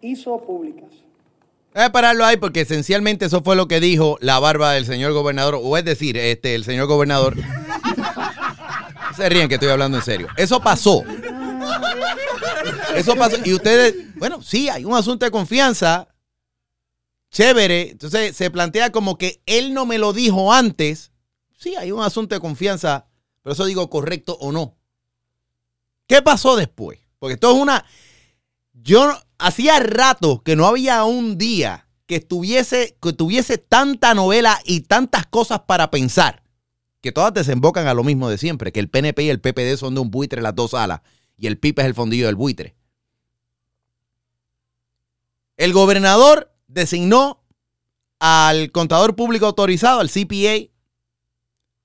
hizo 0.01 0.41
públicas. 0.41 0.89
Voy 1.73 1.83
a 1.83 1.91
pararlo 1.91 2.25
ahí 2.25 2.37
porque 2.37 2.61
esencialmente 2.61 3.25
eso 3.25 3.41
fue 3.43 3.55
lo 3.55 3.67
que 3.67 3.79
dijo 3.79 4.17
la 4.21 4.39
barba 4.39 4.71
del 4.71 4.85
señor 4.85 5.11
gobernador, 5.13 5.59
o 5.61 5.77
es 5.77 5.85
decir, 5.85 6.17
este, 6.17 6.55
el 6.55 6.63
señor 6.63 6.87
gobernador. 6.87 7.35
Se 9.15 9.29
ríen 9.29 9.47
que 9.47 9.55
estoy 9.55 9.69
hablando 9.69 9.97
en 9.97 10.03
serio. 10.03 10.27
Eso 10.37 10.61
pasó. 10.61 11.03
Eso 12.95 13.15
pasó. 13.15 13.37
Y 13.43 13.53
ustedes, 13.53 13.93
bueno, 14.15 14.41
sí, 14.41 14.69
hay 14.69 14.85
un 14.85 14.95
asunto 14.95 15.25
de 15.25 15.31
confianza. 15.31 16.07
Chévere. 17.35 17.89
Entonces 17.91 18.33
se 18.33 18.49
plantea 18.49 18.93
como 18.93 19.17
que 19.17 19.41
él 19.45 19.73
no 19.73 19.85
me 19.85 19.97
lo 19.97 20.13
dijo 20.13 20.53
antes. 20.53 21.11
Sí, 21.57 21.75
hay 21.75 21.91
un 21.91 22.01
asunto 22.01 22.33
de 22.33 22.39
confianza. 22.39 23.09
Pero 23.41 23.53
eso 23.53 23.65
digo 23.65 23.89
correcto 23.89 24.37
o 24.39 24.53
no. 24.53 24.77
¿Qué 26.07 26.21
pasó 26.21 26.55
después? 26.55 26.99
Porque 27.19 27.33
esto 27.33 27.51
es 27.51 27.61
una. 27.61 27.85
Yo 28.71 29.11
hacía 29.37 29.81
rato 29.81 30.43
que 30.43 30.55
no 30.55 30.65
había 30.65 31.03
un 31.03 31.37
día 31.37 31.89
que 32.07 32.21
que 32.21 33.13
tuviese 33.13 33.57
tanta 33.57 34.13
novela 34.13 34.61
y 34.63 34.81
tantas 34.81 35.25
cosas 35.25 35.61
para 35.67 35.91
pensar, 35.91 36.41
que 37.01 37.11
todas 37.11 37.33
desembocan 37.33 37.87
a 37.87 37.93
lo 37.93 38.05
mismo 38.05 38.29
de 38.29 38.37
siempre, 38.37 38.71
que 38.71 38.79
el 38.79 38.89
PNP 38.89 39.23
y 39.23 39.29
el 39.29 39.41
PPD 39.41 39.75
son 39.75 39.95
de 39.95 40.01
un 40.01 40.11
buitre 40.11 40.41
las 40.41 40.55
dos 40.55 40.73
alas 40.73 41.01
y 41.37 41.47
el 41.47 41.57
PIP 41.57 41.79
es 41.79 41.85
el 41.85 41.95
fondillo 41.95 42.27
del 42.27 42.35
buitre. 42.35 42.75
El 45.57 45.73
gobernador 45.73 46.54
designó 46.75 47.41
al 48.19 48.71
contador 48.71 49.15
público 49.15 49.47
autorizado, 49.47 50.01
al 50.01 50.11
CPA, 50.11 50.69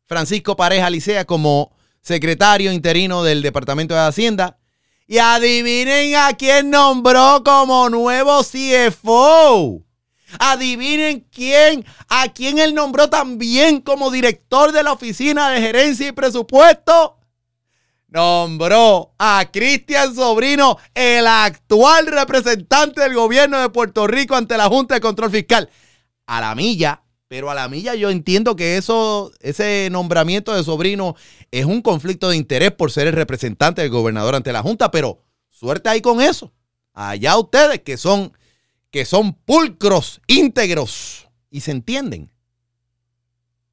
Francisco 0.04 0.56
Pareja 0.56 0.90
Licea, 0.90 1.24
como 1.24 1.72
secretario 2.02 2.72
interino 2.72 3.22
del 3.22 3.40
Departamento 3.40 3.94
de 3.94 4.00
Hacienda 4.00 4.58
y 5.06 5.18
adivinen 5.18 6.16
a 6.16 6.32
quién 6.34 6.70
nombró 6.70 7.42
como 7.44 7.88
nuevo 7.88 8.42
CFO. 8.42 9.84
Adivinen 10.38 11.26
quién, 11.32 11.84
a 12.08 12.32
quién 12.32 12.58
él 12.58 12.74
nombró 12.74 13.10
también 13.10 13.80
como 13.80 14.10
director 14.10 14.70
de 14.70 14.82
la 14.82 14.92
Oficina 14.92 15.50
de 15.50 15.60
Gerencia 15.60 16.08
y 16.08 16.12
Presupuesto. 16.12 17.19
Nombró 18.10 19.14
a 19.18 19.48
Cristian 19.52 20.12
Sobrino, 20.16 20.78
el 20.94 21.28
actual 21.28 22.08
representante 22.08 23.02
del 23.02 23.14
gobierno 23.14 23.60
de 23.60 23.68
Puerto 23.68 24.08
Rico 24.08 24.34
ante 24.34 24.56
la 24.56 24.66
Junta 24.66 24.96
de 24.96 25.00
Control 25.00 25.30
Fiscal. 25.30 25.70
A 26.26 26.40
la 26.40 26.56
milla, 26.56 27.04
pero 27.28 27.52
a 27.52 27.54
la 27.54 27.68
milla 27.68 27.94
yo 27.94 28.10
entiendo 28.10 28.56
que 28.56 28.76
eso, 28.76 29.30
ese 29.38 29.88
nombramiento 29.92 30.52
de 30.52 30.64
Sobrino 30.64 31.14
es 31.52 31.64
un 31.66 31.82
conflicto 31.82 32.28
de 32.28 32.36
interés 32.36 32.72
por 32.72 32.90
ser 32.90 33.06
el 33.06 33.12
representante 33.12 33.82
del 33.82 33.92
gobernador 33.92 34.34
ante 34.34 34.52
la 34.52 34.62
Junta, 34.62 34.90
pero 34.90 35.22
suerte 35.48 35.88
ahí 35.88 36.00
con 36.00 36.20
eso. 36.20 36.52
Allá 36.92 37.38
ustedes 37.38 37.82
que 37.82 37.96
son, 37.96 38.36
que 38.90 39.04
son 39.04 39.34
pulcros, 39.34 40.20
íntegros 40.26 41.28
y 41.48 41.60
se 41.60 41.70
entienden. 41.70 42.28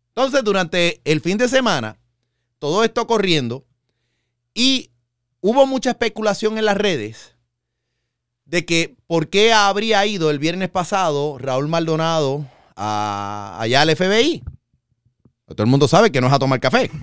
Entonces, 0.10 0.44
durante 0.44 1.02
el 1.06 1.22
fin 1.22 1.40
de 1.40 1.48
semana, 1.48 1.98
todo 2.60 2.84
esto 2.84 3.08
corriendo 3.08 3.67
y 4.58 4.90
hubo 5.40 5.68
mucha 5.68 5.92
especulación 5.92 6.58
en 6.58 6.66
las 6.66 6.76
redes 6.76 7.36
de 8.46 8.66
que 8.66 8.96
por 9.06 9.30
qué 9.30 9.54
habría 9.54 10.04
ido 10.08 10.32
el 10.32 10.40
viernes 10.40 10.70
pasado 10.70 11.38
Raúl 11.38 11.68
Maldonado 11.68 12.48
a, 12.76 13.56
allá 13.60 13.82
al 13.82 13.96
FBI. 13.96 14.44
Todo 15.46 15.64
el 15.64 15.70
mundo 15.70 15.88
sabe 15.88 16.12
que 16.12 16.20
no 16.22 16.28
es 16.28 16.34
a 16.34 16.40
tomar 16.40 16.60
café. 16.60 16.90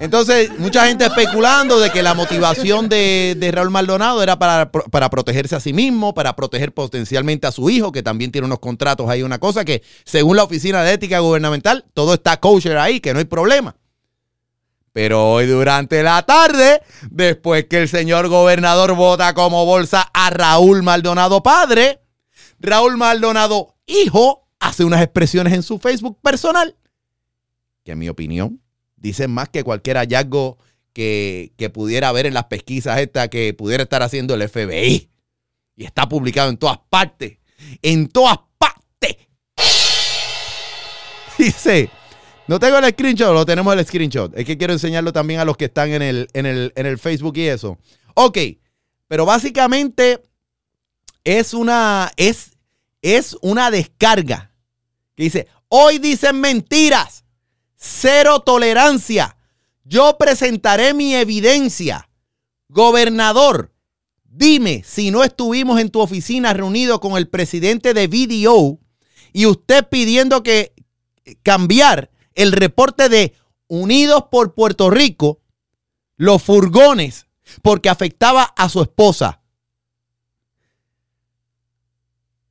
Entonces, 0.00 0.50
mucha 0.58 0.86
gente 0.86 1.06
especulando 1.06 1.78
de 1.78 1.90
que 1.90 2.02
la 2.02 2.14
motivación 2.14 2.88
de, 2.88 3.50
Raúl 3.54 3.70
Maldonado 3.70 4.24
era 4.24 4.40
para, 4.40 4.72
para, 4.72 5.08
protegerse 5.08 5.54
a 5.54 5.60
sí 5.60 5.72
mismo, 5.72 6.14
para 6.14 6.34
proteger 6.34 6.74
potencialmente 6.74 7.46
a 7.46 7.52
su 7.52 7.70
hijo, 7.70 7.92
que 7.92 8.02
también 8.02 8.32
tiene 8.32 8.46
unos 8.46 8.58
contratos 8.58 9.08
ahí, 9.08 9.22
una 9.22 9.38
cosa 9.38 9.64
que 9.64 9.84
según 10.04 10.36
la 10.36 10.42
Oficina 10.42 10.82
de 10.82 10.94
Ética 10.94 11.20
Gubernamental, 11.20 11.84
todo 11.94 12.14
está 12.14 12.40
kosher 12.40 12.76
ahí, 12.76 12.98
que 12.98 13.12
no 13.12 13.20
hay 13.20 13.24
problema. 13.24 13.76
Pero 14.96 15.30
hoy 15.30 15.44
durante 15.44 16.02
la 16.02 16.22
tarde, 16.22 16.80
después 17.10 17.66
que 17.66 17.82
el 17.82 17.86
señor 17.86 18.28
gobernador 18.28 18.94
vota 18.94 19.34
como 19.34 19.66
bolsa 19.66 20.08
a 20.14 20.30
Raúl 20.30 20.82
Maldonado 20.82 21.42
padre, 21.42 22.00
Raúl 22.60 22.96
Maldonado 22.96 23.76
hijo 23.84 24.48
hace 24.58 24.84
unas 24.84 25.02
expresiones 25.02 25.52
en 25.52 25.62
su 25.62 25.78
Facebook 25.78 26.18
personal 26.22 26.74
que 27.84 27.92
en 27.92 27.98
mi 27.98 28.08
opinión 28.08 28.62
dicen 28.96 29.30
más 29.30 29.50
que 29.50 29.64
cualquier 29.64 29.98
hallazgo 29.98 30.56
que, 30.94 31.52
pudiera 31.74 32.08
haber 32.08 32.24
en 32.24 32.32
las 32.32 32.44
pesquisas 32.44 32.98
estas 32.98 33.28
que 33.28 33.52
pudiera 33.52 33.82
estar 33.82 34.02
haciendo 34.02 34.32
el 34.32 34.48
FBI. 34.48 35.10
Y 35.76 35.84
está 35.84 36.08
publicado 36.08 36.48
en 36.48 36.56
todas 36.56 36.78
partes. 36.88 37.36
En 37.82 38.08
todas 38.08 38.38
partes. 38.56 39.28
Dice, 41.38 41.90
no 42.48 42.58
tengo 42.60 42.78
el 42.78 42.90
screenshot, 42.90 43.32
lo 43.32 43.44
tenemos 43.44 43.74
el 43.74 43.84
screenshot. 43.84 44.36
Es 44.36 44.44
que 44.44 44.56
quiero 44.56 44.72
enseñarlo 44.72 45.12
también 45.12 45.40
a 45.40 45.44
los 45.44 45.56
que 45.56 45.66
están 45.66 45.90
en 45.90 46.02
el, 46.02 46.28
en 46.32 46.46
el, 46.46 46.72
en 46.76 46.86
el 46.86 46.98
Facebook 46.98 47.36
y 47.36 47.48
eso. 47.48 47.78
Ok, 48.14 48.38
pero 49.08 49.26
básicamente 49.26 50.22
es 51.24 51.54
una, 51.54 52.12
es, 52.16 52.52
es 53.02 53.36
una 53.42 53.70
descarga 53.70 54.52
que 55.16 55.24
dice, 55.24 55.48
hoy 55.68 55.98
dicen 55.98 56.40
mentiras 56.40 57.24
cero 57.76 58.40
tolerancia. 58.40 59.36
Yo 59.84 60.16
presentaré 60.18 60.94
mi 60.94 61.14
evidencia. 61.14 62.08
Gobernador, 62.68 63.72
dime 64.24 64.82
si 64.84 65.10
no 65.10 65.24
estuvimos 65.24 65.80
en 65.80 65.90
tu 65.90 66.00
oficina 66.00 66.52
reunidos 66.52 67.00
con 67.00 67.16
el 67.16 67.28
presidente 67.28 67.94
de 67.94 68.08
VDO 68.08 68.78
y 69.32 69.46
usted 69.46 69.86
pidiendo 69.88 70.42
que 70.42 70.72
cambiar 71.42 72.10
el 72.36 72.52
reporte 72.52 73.08
de 73.08 73.34
Unidos 73.66 74.26
por 74.30 74.54
Puerto 74.54 74.90
Rico, 74.90 75.40
los 76.16 76.42
furgones, 76.42 77.26
porque 77.62 77.88
afectaba 77.88 78.42
a 78.42 78.68
su 78.68 78.80
esposa. 78.80 79.40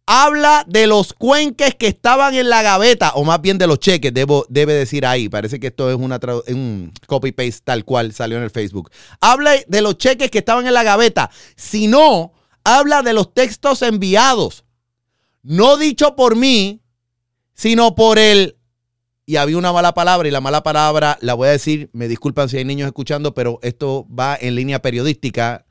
habla 0.06 0.64
de 0.68 0.88
los 0.88 1.14
cuenques 1.14 1.76
que 1.76 1.88
estaban 1.88 2.36
en 2.36 2.50
la 2.50 2.62
gaveta, 2.62 3.14
o 3.16 3.24
más 3.24 3.42
bien 3.42 3.58
de 3.58 3.68
los 3.68 3.80
cheques, 3.80 4.14
debo, 4.14 4.46
debe 4.50 4.74
decir 4.74 5.06
ahí. 5.06 5.30
Parece 5.30 5.60
que 5.60 5.68
esto 5.68 5.90
es 5.90 5.96
una 5.96 6.20
un 6.48 6.92
copy-paste 7.08 7.62
tal 7.64 7.86
cual 7.86 8.14
salió 8.14 8.38
en 8.38 8.44
el 8.44 8.52
Facebook. 8.52 8.92
Habla 9.20 9.54
de 9.68 9.82
los 9.82 9.98
cheques 9.98 10.30
que 10.30 10.40
estaban 10.40 10.68
en 10.68 10.74
la 10.74 10.84
gaveta. 10.84 11.32
Si 11.56 11.88
no, 11.88 12.34
habla 12.64 13.02
de 13.02 13.14
los 13.14 13.34
textos 13.34 13.82
enviados. 13.82 14.64
No 15.42 15.78
dicho 15.78 16.16
por 16.16 16.36
mí, 16.36 16.82
sino 17.54 17.96
por 17.96 18.20
él. 18.20 18.58
Y 19.26 19.38
había 19.38 19.58
una 19.58 19.74
mala 19.74 19.94
palabra, 19.94 20.28
y 20.28 20.32
la 20.32 20.42
mala 20.42 20.62
palabra 20.62 21.18
la 21.22 21.34
voy 21.34 21.48
a 21.48 21.52
decir, 21.52 21.90
me 21.94 22.08
disculpan 22.08 22.48
si 22.48 22.58
hay 22.58 22.66
niños 22.66 22.86
escuchando, 22.86 23.34
pero 23.34 23.60
esto 23.64 24.06
va 24.08 24.38
en 24.40 24.56
línea 24.56 24.82
periodística, 24.82 25.66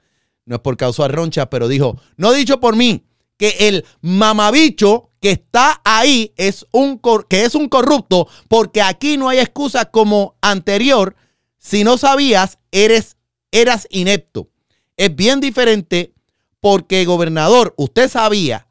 no 0.44 0.56
es 0.56 0.60
por 0.60 0.76
causar 0.76 1.12
roncha, 1.12 1.48
pero 1.50 1.68
dijo, 1.68 1.98
no 2.16 2.32
dicho 2.32 2.58
por 2.58 2.74
mí, 2.74 3.04
que 3.36 3.56
el 3.60 3.84
mamabicho 4.00 5.10
que 5.20 5.30
está 5.30 5.80
ahí 5.84 6.34
es 6.36 6.66
un, 6.72 7.00
que 7.28 7.44
es 7.44 7.54
un 7.54 7.68
corrupto, 7.68 8.28
porque 8.48 8.82
aquí 8.82 9.16
no 9.16 9.28
hay 9.28 9.38
excusa 9.38 9.86
como 9.86 10.36
anterior. 10.42 11.16
Si 11.58 11.82
no 11.82 11.96
sabías, 11.96 12.58
eres, 12.72 13.16
eras 13.50 13.86
inepto. 13.90 14.50
Es 14.96 15.14
bien 15.14 15.40
diferente 15.40 16.12
porque, 16.60 17.04
gobernador, 17.04 17.74
usted 17.76 18.10
sabía, 18.10 18.68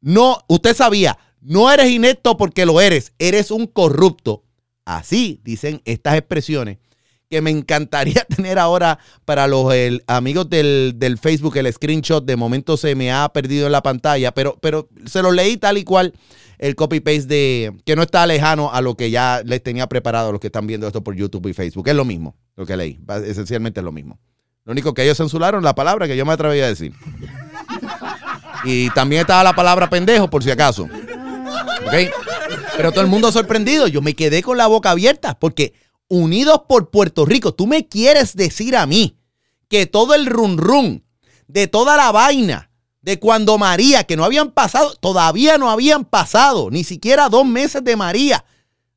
no, 0.00 0.38
usted 0.48 0.76
sabía, 0.76 1.18
no 1.44 1.70
eres 1.70 1.90
inepto 1.90 2.36
porque 2.36 2.66
lo 2.66 2.80
eres, 2.80 3.12
eres 3.18 3.50
un 3.50 3.66
corrupto. 3.66 4.42
Así 4.84 5.40
dicen 5.44 5.80
estas 5.84 6.16
expresiones 6.16 6.78
que 7.30 7.40
me 7.40 7.50
encantaría 7.50 8.24
tener 8.36 8.58
ahora 8.58 8.98
para 9.24 9.46
los 9.46 9.72
amigos 10.06 10.48
del, 10.48 11.18
Facebook, 11.20 11.56
el 11.56 11.72
screenshot 11.72 12.24
de 12.24 12.36
momento 12.36 12.76
se 12.76 12.94
me 12.94 13.12
ha 13.12 13.28
perdido 13.28 13.66
en 13.66 13.72
la 13.72 13.82
pantalla, 13.82 14.32
pero, 14.32 14.58
pero 14.60 14.88
se 15.06 15.22
lo 15.22 15.32
leí 15.32 15.56
tal 15.56 15.78
y 15.78 15.84
cual 15.84 16.14
el 16.58 16.76
copy-paste 16.76 17.26
de 17.26 17.72
que 17.84 17.96
no 17.96 18.02
está 18.02 18.26
lejano 18.26 18.72
a 18.72 18.80
lo 18.80 18.96
que 18.96 19.10
ya 19.10 19.42
les 19.44 19.62
tenía 19.62 19.86
preparado 19.86 20.32
los 20.32 20.40
que 20.40 20.46
están 20.48 20.66
viendo 20.66 20.86
esto 20.86 21.04
por 21.04 21.14
YouTube 21.14 21.48
y 21.48 21.52
Facebook. 21.52 21.88
Es 21.88 21.94
lo 21.94 22.04
mismo 22.04 22.36
lo 22.56 22.64
que 22.64 22.76
leí, 22.76 22.98
esencialmente 23.26 23.80
es 23.80 23.84
lo 23.84 23.92
mismo. 23.92 24.18
Lo 24.64 24.72
único 24.72 24.94
que 24.94 25.02
ellos 25.02 25.18
censuraron 25.18 25.62
la 25.62 25.74
palabra 25.74 26.06
que 26.06 26.16
yo 26.16 26.24
me 26.24 26.32
atreví 26.32 26.60
a 26.60 26.68
decir. 26.68 26.94
Y 28.64 28.88
también 28.90 29.22
estaba 29.22 29.44
la 29.44 29.52
palabra 29.52 29.90
pendejo, 29.90 30.30
por 30.30 30.42
si 30.42 30.50
acaso. 30.50 30.88
¿Ok? 31.86 31.94
Pero 32.76 32.92
todo 32.92 33.02
el 33.02 33.10
mundo 33.10 33.30
sorprendido. 33.32 33.86
Yo 33.86 34.02
me 34.02 34.14
quedé 34.14 34.42
con 34.42 34.56
la 34.56 34.66
boca 34.66 34.90
abierta 34.90 35.38
porque 35.38 35.74
Unidos 36.08 36.62
por 36.68 36.90
Puerto 36.90 37.24
Rico. 37.24 37.54
Tú 37.54 37.66
me 37.66 37.88
quieres 37.88 38.36
decir 38.36 38.76
a 38.76 38.86
mí 38.86 39.18
que 39.68 39.86
todo 39.86 40.14
el 40.14 40.26
run 40.26 40.58
run 40.58 41.04
de 41.46 41.66
toda 41.66 41.96
la 41.96 42.12
vaina 42.12 42.70
de 43.04 43.18
cuando 43.18 43.58
María, 43.58 44.04
que 44.04 44.16
no 44.16 44.24
habían 44.24 44.50
pasado, 44.50 44.94
todavía 44.96 45.58
no 45.58 45.70
habían 45.70 46.04
pasado 46.04 46.70
ni 46.70 46.84
siquiera 46.84 47.28
dos 47.28 47.44
meses 47.44 47.84
de 47.84 47.96
María, 47.96 48.46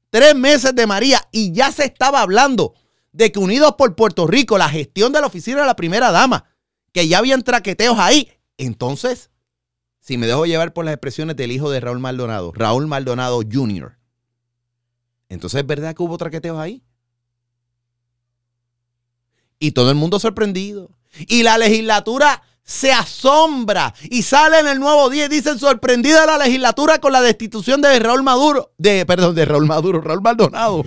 tres 0.10 0.34
meses 0.34 0.74
de 0.74 0.88
María, 0.88 1.28
y 1.32 1.52
ya 1.52 1.74
se 1.74 1.84
estaba 1.84 2.22
hablando 2.22 2.74
de 3.12 3.34
que 3.34 3.40
Unidos 3.40 3.76
por 3.78 3.96
Puerto 3.96 4.26
Rico, 4.26 4.58
la 4.58 4.70
gestión 4.70 5.12
de 5.12 5.20
la 5.20 5.28
oficina 5.28 5.60
de 5.60 5.66
la 5.66 5.76
primera 5.76 6.12
dama, 6.12 6.46
que 6.94 7.08
ya 7.08 7.18
habían 7.18 7.44
traqueteos 7.44 8.00
ahí, 8.00 8.30
entonces, 8.58 9.30
si 10.08 10.18
me 10.18 10.26
dejo 10.26 10.46
llevar 10.46 10.72
por 10.72 10.86
las 10.86 10.94
expresiones 10.94 11.36
del 11.36 11.52
hijo 11.52 11.70
de 11.70 11.82
Raúl 11.82 12.00
Maldonado, 12.00 12.54
Raúl 12.56 12.88
Maldonado 12.88 13.42
Jr., 13.42 13.98
entonces 15.28 15.60
es 15.60 15.68
verdad 15.68 15.94
que 15.94 16.02
hubo 16.02 16.18
traqueteos 16.18 16.58
ahí. 16.58 16.82
Y 19.60 19.72
todo 19.72 19.90
el 19.90 19.98
mundo 19.98 20.18
sorprendido. 20.18 20.92
Y 21.28 21.44
la 21.44 21.58
legislatura 21.58 22.42
se 22.64 22.94
asombra 22.94 23.94
y 24.10 24.22
sale 24.22 24.60
en 24.60 24.68
el 24.68 24.80
nuevo 24.80 25.10
día 25.10 25.26
y 25.26 25.28
dicen 25.28 25.60
sorprendida 25.60 26.26
la 26.26 26.38
legislatura 26.38 27.00
con 27.00 27.12
la 27.12 27.20
destitución 27.20 27.82
de 27.82 28.00
Raúl 28.00 28.24
Maduro, 28.24 28.72
de, 28.78 29.06
perdón, 29.06 29.36
de 29.36 29.44
Raúl 29.44 29.66
Maduro, 29.66 30.00
Raúl 30.00 30.22
Maldonado. 30.22 30.86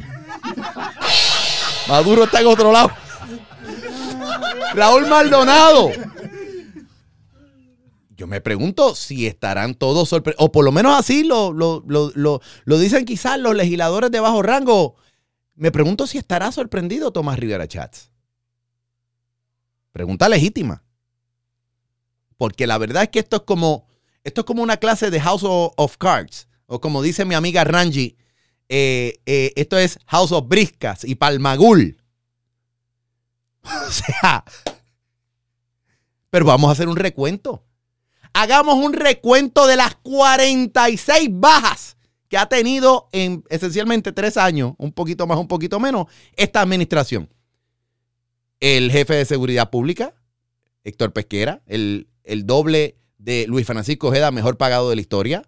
Maduro 1.88 2.24
está 2.24 2.40
en 2.40 2.46
otro 2.46 2.72
lado. 2.72 2.90
Raúl 4.72 5.06
Maldonado. 5.08 5.90
Yo 8.20 8.26
me 8.26 8.42
pregunto 8.42 8.94
si 8.94 9.26
estarán 9.26 9.74
todos 9.74 10.10
sorprendidos, 10.10 10.44
o 10.44 10.52
por 10.52 10.62
lo 10.62 10.72
menos 10.72 10.94
así 10.94 11.24
lo, 11.24 11.54
lo, 11.54 11.82
lo, 11.86 12.12
lo, 12.14 12.78
dicen 12.78 13.06
quizás 13.06 13.40
los 13.40 13.56
legisladores 13.56 14.10
de 14.10 14.20
bajo 14.20 14.42
rango. 14.42 14.96
Me 15.54 15.72
pregunto 15.72 16.06
si 16.06 16.18
estará 16.18 16.52
sorprendido 16.52 17.14
Tomás 17.14 17.38
Rivera 17.38 17.66
Chats. 17.66 18.10
Pregunta 19.92 20.28
legítima. 20.28 20.84
Porque 22.36 22.66
la 22.66 22.76
verdad 22.76 23.04
es 23.04 23.08
que 23.08 23.20
esto 23.20 23.36
es 23.36 23.42
como, 23.44 23.88
esto 24.22 24.42
es 24.42 24.44
como 24.44 24.62
una 24.62 24.76
clase 24.76 25.10
de 25.10 25.18
House 25.18 25.44
of 25.46 25.96
Cards. 25.96 26.46
O 26.66 26.78
como 26.78 27.00
dice 27.00 27.24
mi 27.24 27.34
amiga 27.34 27.64
Ranji, 27.64 28.18
eh, 28.68 29.22
eh, 29.24 29.54
esto 29.56 29.78
es 29.78 29.98
House 30.04 30.32
of 30.32 30.46
Briscas 30.46 31.04
y 31.04 31.14
Palmagul. 31.14 31.96
O 33.62 33.90
sea, 33.90 34.44
pero 36.28 36.44
vamos 36.44 36.68
a 36.68 36.72
hacer 36.72 36.86
un 36.86 36.96
recuento. 36.96 37.64
Hagamos 38.32 38.76
un 38.76 38.92
recuento 38.92 39.66
de 39.66 39.76
las 39.76 39.96
46 39.96 41.28
bajas 41.32 41.96
que 42.28 42.38
ha 42.38 42.46
tenido 42.46 43.08
en 43.12 43.44
esencialmente 43.48 44.12
tres 44.12 44.36
años, 44.36 44.74
un 44.78 44.92
poquito 44.92 45.26
más, 45.26 45.38
un 45.38 45.48
poquito 45.48 45.80
menos, 45.80 46.06
esta 46.36 46.60
administración. 46.60 47.28
El 48.60 48.90
jefe 48.90 49.14
de 49.14 49.24
seguridad 49.24 49.70
pública, 49.70 50.14
Héctor 50.84 51.12
Pesquera, 51.12 51.62
el, 51.66 52.08
el 52.24 52.46
doble 52.46 52.98
de 53.18 53.46
Luis 53.48 53.66
Francisco 53.66 54.08
Ojeda, 54.08 54.30
mejor 54.30 54.56
pagado 54.56 54.90
de 54.90 54.96
la 54.96 55.00
historia 55.00 55.42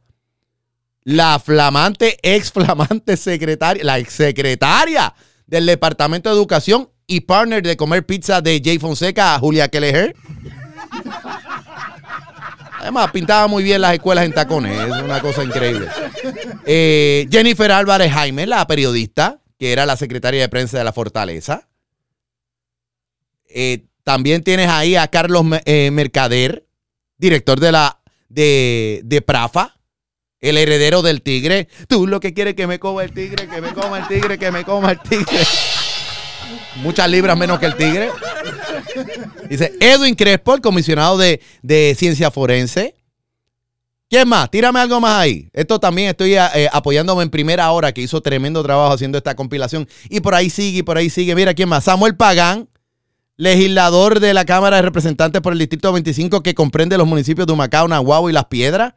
la 1.05 1.39
flamante, 1.39 2.19
ex 2.23 2.53
flamante 2.53 3.17
secretaria, 3.17 3.85
la 3.85 3.99
ex 3.99 4.13
secretaria 4.13 5.15
del 5.47 5.67
Departamento 5.67 6.31
de 6.31 6.37
Educación 6.37 6.91
y 7.07 7.21
partner 7.21 7.63
de 7.63 7.77
comer 7.77 8.07
pizza 8.07 8.41
de 8.41 8.61
Jay 8.65 8.79
Fonseca, 8.79 9.39
Julia 9.39 9.69
Kelleher. 9.69 10.15
Además, 12.83 13.13
pintaba 13.13 13.47
muy 13.47 13.63
bien 13.63 13.81
las 13.81 13.95
escuelas 13.95 14.25
en 14.25 14.33
tacones, 14.33 14.77
es 14.77 15.03
una 15.03 15.21
cosa 15.21 15.45
increíble. 15.45 15.87
Eh, 16.67 17.29
Jennifer 17.31 17.71
Álvarez 17.71 18.13
Jaime, 18.13 18.45
la 18.45 18.67
periodista, 18.67 19.41
que 19.57 19.71
era 19.71 19.87
la 19.87 19.97
secretaria 19.97 20.41
de 20.41 20.49
prensa 20.49 20.79
de 20.79 20.85
la 20.85 20.93
Fortaleza. 20.93 21.69
Eh, 23.49 23.85
también 24.03 24.43
tienes 24.43 24.69
ahí 24.69 24.97
a 24.97 25.07
Carlos 25.07 25.45
eh, 25.65 25.93
Mercader, 25.93 26.67
director 27.19 27.61
de 27.61 27.71
la 27.71 28.01
de, 28.29 29.23
Prafa 29.25 29.77
el 30.41 30.59
heredero 30.59 31.03
del 31.03 31.23
tigre. 31.23 31.69
Tú 31.87 32.09
lo 32.09 32.19
que 32.19 32.35
quieres 32.35 32.55
que 32.55 32.67
me 32.67 32.81
coma 32.81 33.05
el 33.05 33.13
tigre, 33.13 33.47
que 33.47 33.61
me 33.61 33.73
coma 33.75 33.99
el 33.99 34.09
tigre, 34.09 34.39
que 34.39 34.51
me 34.51 34.65
coma 34.65 34.91
el 34.91 35.01
tigre. 35.03 35.39
Muchas 36.77 37.11
libras 37.11 37.37
menos 37.37 37.59
que 37.59 37.67
el 37.67 37.77
tigre. 37.77 38.11
Dice 39.49 39.73
Edwin 39.81 40.15
Crespo, 40.15 40.55
el 40.55 40.61
comisionado 40.61 41.19
de, 41.19 41.41
ciencia 41.97 42.31
forense. 42.31 42.95
¿Quién 44.09 44.29
más? 44.29 44.51
Tírame 44.51 44.79
algo 44.81 45.01
más 45.01 45.21
ahí. 45.21 45.49
Esto 45.53 45.81
también 45.81 46.11
estoy 46.11 46.35
eh, 46.35 46.69
apoyándome 46.73 47.23
en 47.23 47.31
primera 47.31 47.71
hora, 47.71 47.93
que 47.93 48.03
hizo 48.03 48.21
tremendo 48.21 48.63
trabajo 48.63 48.93
haciendo 48.93 49.17
esta 49.17 49.35
compilación. 49.35 49.89
Y 50.11 50.21
por 50.21 50.35
ahí 50.35 50.51
sigue, 50.51 50.85
por 50.85 50.99
ahí 50.99 51.09
sigue. 51.09 51.35
Mira, 51.35 51.55
¿quién 51.55 51.69
más? 51.69 51.85
Samuel 51.85 52.15
Pagán, 52.15 52.69
legislador 53.37 54.21
de 54.21 54.35
la 54.35 54.45
Cámara 54.45 54.77
de 54.77 54.83
Representantes 54.83 55.41
por 55.41 55.55
el 55.55 55.59
Distrito 55.59 55.91
25, 55.93 56.43
que 56.43 56.55
comprende 56.55 56.99
los 56.99 57.07
municipios 57.07 57.47
de 57.47 57.55
Humacao, 57.55 57.89
Nahuatl 57.89 58.29
y 58.29 58.33
Las 58.33 58.47
Piedras. 58.47 58.93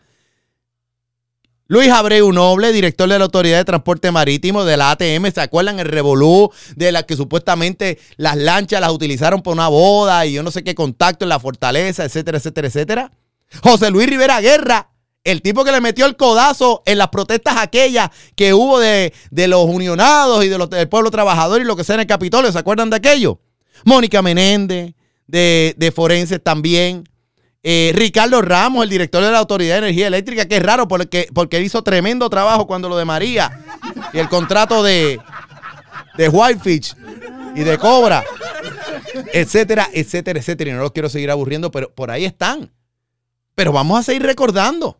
Luis 1.68 1.90
Abreu 1.90 2.32
Noble, 2.32 2.72
director 2.72 3.10
de 3.10 3.18
la 3.18 3.26
Autoridad 3.26 3.58
de 3.58 3.66
Transporte 3.66 4.12
Marítimo 4.12 4.66
de 4.66 4.78
la 4.78 4.92
ATM, 4.92 5.32
¿se 5.34 5.42
acuerdan 5.42 5.80
el 5.80 5.88
revolú 5.88 6.52
de 6.76 6.92
la 6.92 7.02
que 7.04 7.16
supuestamente 7.16 7.98
las 8.18 8.38
lanchas 8.38 8.80
las 8.82 8.92
utilizaron 8.92 9.42
por 9.42 9.54
una 9.54 9.68
boda 9.68 10.28
y 10.28 10.34
yo 10.34 10.44
no 10.44 10.52
sé 10.52 10.64
qué 10.64 10.76
contacto 10.76 11.26
en 11.26 11.30
la 11.30 11.40
fortaleza, 11.40 12.06
etcétera, 12.06 12.38
etcétera, 12.38 12.68
etcétera? 12.68 13.12
José 13.64 13.90
Luis 13.90 14.08
Rivera 14.08 14.42
Guerra, 14.42 14.92
el 15.24 15.42
tipo 15.42 15.66
que 15.66 15.72
le 15.72 15.82
metió 15.82 16.06
el 16.06 16.16
codazo 16.16 16.84
en 16.86 17.00
las 17.00 17.08
protestas 17.08 17.56
aquellas 17.58 18.12
que 18.36 18.54
hubo 18.54 18.80
de, 18.80 19.12
los 19.32 19.66
unionados 19.66 20.46
y 20.46 20.50
de 20.50 20.60
los, 20.60 20.70
del 20.70 20.88
pueblo 20.88 21.10
trabajador 21.10 21.62
y 21.62 21.64
lo 21.64 21.76
que 21.76 21.84
sea 21.84 21.96
en 21.96 22.02
el 22.02 22.08
Capitolio, 22.08 22.52
¿se 22.52 22.60
acuerdan 22.60 22.92
de 22.92 22.98
aquello? 22.98 23.40
Mónica 23.86 24.22
Menéndez, 24.22 24.94
de, 25.26 25.74
de 25.78 25.92
Forenses 25.92 26.44
también. 26.44 27.06
Eh, 27.68 27.94
Ricardo 27.96 28.44
Ramos, 28.44 28.84
el 28.84 28.92
director 28.92 29.24
de 29.24 29.32
la 29.32 29.40
Autoridad 29.40 29.74
de 29.74 29.88
Energía 29.88 30.06
Eléctrica, 30.06 30.48
que 30.48 30.58
es 30.58 30.62
raro 30.62 30.88
porque, 30.88 31.28
porque 31.34 31.58
él 31.58 31.64
hizo 31.64 31.82
tremendo 31.82 32.30
trabajo 32.30 32.68
cuando 32.68 32.88
lo 32.88 32.96
de 32.96 33.06
María 33.06 33.60
y 34.14 34.20
el 34.20 34.30
contrato 34.30 34.84
de, 34.84 35.20
de 36.16 36.30
Whitefish 36.30 36.96
y 37.56 37.62
de 37.62 37.80
Cobra, 37.80 38.24
etcétera, 39.34 39.90
etcétera, 39.92 40.40
etcétera. 40.40 40.70
Y 40.70 40.74
no 40.74 40.82
los 40.82 40.92
quiero 40.92 41.10
seguir 41.10 41.32
aburriendo, 41.32 41.72
pero 41.72 41.92
por 41.92 42.12
ahí 42.12 42.24
están. 42.26 42.72
Pero 43.56 43.72
vamos 43.72 44.00
a 44.00 44.04
seguir 44.04 44.22
recordando. 44.22 45.00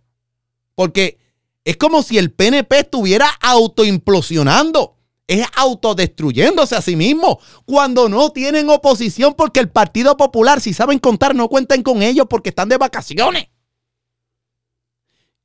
Porque 0.74 1.20
es 1.66 1.78
como 1.78 2.02
si 2.02 2.18
el 2.18 2.32
PNP 2.32 2.80
estuviera 2.80 3.30
autoimplosionando 3.42 4.95
es 5.28 5.46
autodestruyéndose 5.56 6.76
a 6.76 6.82
sí 6.82 6.96
mismo 6.96 7.40
cuando 7.66 8.10
no 8.10 8.30
tienen 8.32 8.70
oposición 8.70 9.34
porque 9.34 9.60
el 9.60 9.70
Partido 9.70 10.18
Popular, 10.18 10.62
si 10.62 10.74
saben 10.74 11.00
contar, 11.00 11.36
no 11.36 11.50
cuenten 11.50 11.84
con 11.84 12.04
ellos 12.04 12.28
porque 12.30 12.50
están 12.50 12.70
de 12.70 12.78
vacaciones. 12.78 13.48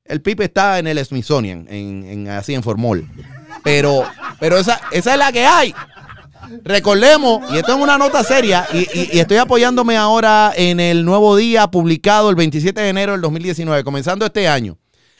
El 0.05 0.23
PIB 0.23 0.43
está 0.43 0.79
en 0.79 0.89
el 0.89 1.05
Smithsonian, 1.05 1.67
en, 1.71 2.29
así 2.29 2.53
en 2.55 2.63
Formol. 2.63 3.09
Pero, 3.63 4.05
pero 4.41 4.59
esa, 4.59 4.81
esa 4.91 5.13
es 5.13 5.19
la 5.19 5.31
que 5.31 5.47
hay. 5.47 5.73
Recordemos, 6.65 7.49
y 7.53 7.59
esto 7.59 7.77
es 7.77 7.81
una 7.81 7.97
nota 7.97 8.25
seria, 8.25 8.67
y, 8.73 8.79
y, 8.93 9.21
estoy 9.21 9.37
apoyándome 9.37 9.97
ahora 9.97 10.53
en 10.57 10.81
el 10.81 11.05
nuevo 11.05 11.37
día 11.37 11.69
publicado 11.69 12.29
el 12.29 12.35
27 12.35 12.81
de 12.81 12.89
enero 12.89 13.13
del 13.13 13.21
2019, 13.21 13.85
comenzando 13.85 14.27
este 14.27 14.49
año. 14.49 14.79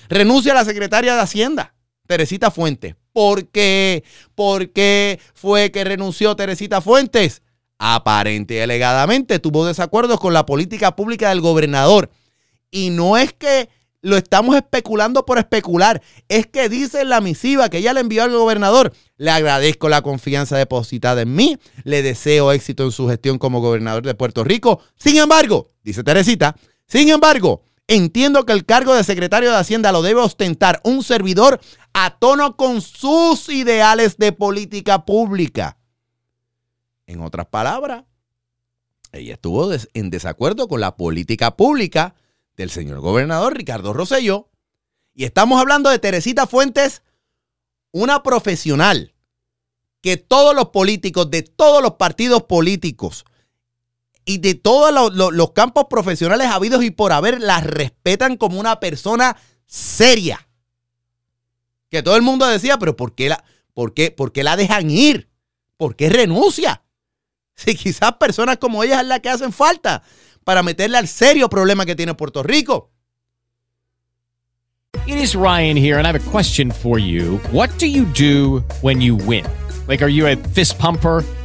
Renuncia 0.09 0.53
a 0.53 0.57
la 0.57 0.65
secretaria 0.65 1.15
de 1.15 1.21
Hacienda, 1.21 1.75
Teresita 2.09 2.51
Fuentes. 2.51 2.97
¿Por 3.13 3.49
qué? 3.49 4.05
¿Por 4.35 4.71
qué 4.71 5.21
fue 5.35 5.71
que 5.71 5.85
renunció 5.85 6.37
Teresita 6.37 6.81
Fuentes? 6.81 7.43
Aparente 7.79 8.55
y 8.55 8.61
alegadamente 8.61 9.39
tuvo 9.39 9.67
desacuerdos 9.67 10.21
con 10.21 10.33
la 10.33 10.47
política 10.47 10.95
pública 10.95 11.31
del 11.31 11.41
gobernador. 11.41 12.11
Y 12.71 12.91
no 12.91 13.17
es 13.17 13.33
que 13.33 13.69
lo 14.03 14.17
estamos 14.17 14.57
especulando 14.57 15.27
por 15.27 15.39
especular, 15.39 16.01
es 16.29 16.47
que 16.47 16.69
dice 16.69 17.05
la 17.05 17.21
misiva 17.21 17.69
que 17.69 17.79
ella 17.79 17.93
le 17.93 18.01
envió 18.01 18.23
al 18.23 18.33
gobernador. 18.33 18.93
Le 19.17 19.31
agradezco 19.31 19.89
la 19.89 20.03
confianza 20.03 20.57
depositada 20.57 21.23
en 21.23 21.35
mí, 21.35 21.59
le 21.85 22.03
deseo 22.03 22.53
éxito 22.53 22.85
en 22.85 22.93
su 22.93 23.09
gestión 23.09 23.39
como 23.39 23.61
gobernador 23.61 24.05
de 24.05 24.15
Puerto 24.15 24.45
Rico. 24.45 24.81
Sin 24.97 25.19
embargo, 25.19 25.71
dice 25.83 26.03
Teresita, 26.03 26.57
sin 26.87 27.11
embargo, 27.11 27.63
entiendo 27.89 28.47
que 28.47 28.53
el 28.53 28.65
cargo 28.65 28.95
de 28.95 29.05
secretario 29.05 29.51
de 29.51 29.57
Hacienda 29.57 29.93
lo 29.93 30.03
debe 30.03 30.21
ostentar 30.21 30.81
un 30.85 31.03
servidor 31.03 31.61
a 31.93 32.19
tono 32.19 32.57
con 32.57 32.81
sus 32.81 33.49
ideales 33.49 34.17
de 34.17 34.33
política 34.33 35.05
pública. 35.05 35.79
En 37.07 37.21
otras 37.21 37.47
palabras, 37.47 38.05
ella 39.13 39.35
estuvo 39.35 39.71
en 39.95 40.11
desacuerdo 40.11 40.69
con 40.69 40.81
la 40.81 40.97
política 40.97 41.57
pública 41.57 42.15
del 42.57 42.71
señor 42.71 43.01
gobernador 43.01 43.57
Ricardo 43.57 43.93
Rosselló. 43.93 44.51
Y 45.15 45.25
estamos 45.25 45.61
hablando 45.61 45.91
de 45.91 45.99
Teresita 45.99 46.47
Fuentes, 46.47 47.03
una 47.91 48.23
profesional 48.23 49.15
que 50.01 50.17
todos 50.17 50.55
los 50.55 50.69
políticos 50.69 51.31
de 51.31 51.43
todos 51.43 51.83
los 51.83 51.95
partidos 51.95 52.45
políticos 52.45 53.25
y 54.25 54.39
de 54.39 54.55
todos 54.55 54.93
los, 54.93 55.35
los 55.35 55.53
campos 55.53 55.87
profesionales 55.91 56.47
habidos 56.47 56.85
y 56.85 56.91
por 56.91 57.13
haber 57.13 57.41
la 57.41 57.61
respetan 57.61 58.37
como 58.37 58.61
una 58.61 58.79
persona 58.81 59.37
seria 59.67 60.49
que 61.91 62.03
todo 62.03 62.17
el 62.17 62.23
mundo 62.23 62.47
decía, 62.47 62.79
pero 62.79 62.97
¿por 62.97 63.15
qué 63.15 63.29
la, 63.29 63.45
por 63.75 63.95
qué, 63.95 64.11
por 64.11 64.33
qué 64.33 64.45
la 64.45 64.57
dejan 64.57 64.91
ir? 64.91 65.29
¿Por 65.77 65.97
qué 65.97 66.09
renuncia? 66.09 66.83
Si 67.55 67.75
quizás 67.75 68.13
personas 68.15 68.57
como 68.57 68.83
ella 68.83 69.03
es 69.03 69.07
la 69.07 69.21
que 69.21 69.29
hacen 69.29 69.53
falta 69.53 70.03
para 70.45 70.63
meterle 70.63 70.97
al 70.97 71.07
serio 71.07 71.51
problema 71.51 71.85
que 71.85 71.95
tiene 71.95 72.15
Puerto 72.15 72.43
Rico. 72.43 72.91
It 75.07 75.17
is 75.17 75.35
Ryan 75.35 75.77
here 75.77 75.99
and 75.99 76.07
I 76.07 76.11
have 76.11 76.17
a 76.17 76.31
question 76.31 76.71
for 76.71 76.99
you. 76.99 77.39
What 77.53 77.71
do 77.79 77.87
you 77.87 78.07
do 78.15 78.65
when 78.81 79.03
you 79.03 79.15
win? 79.15 79.45
Like, 79.87 80.03
are 80.03 80.09
you 80.09 80.27
a 80.27 80.37
fist 80.37 80.79
pumper? 80.79 81.23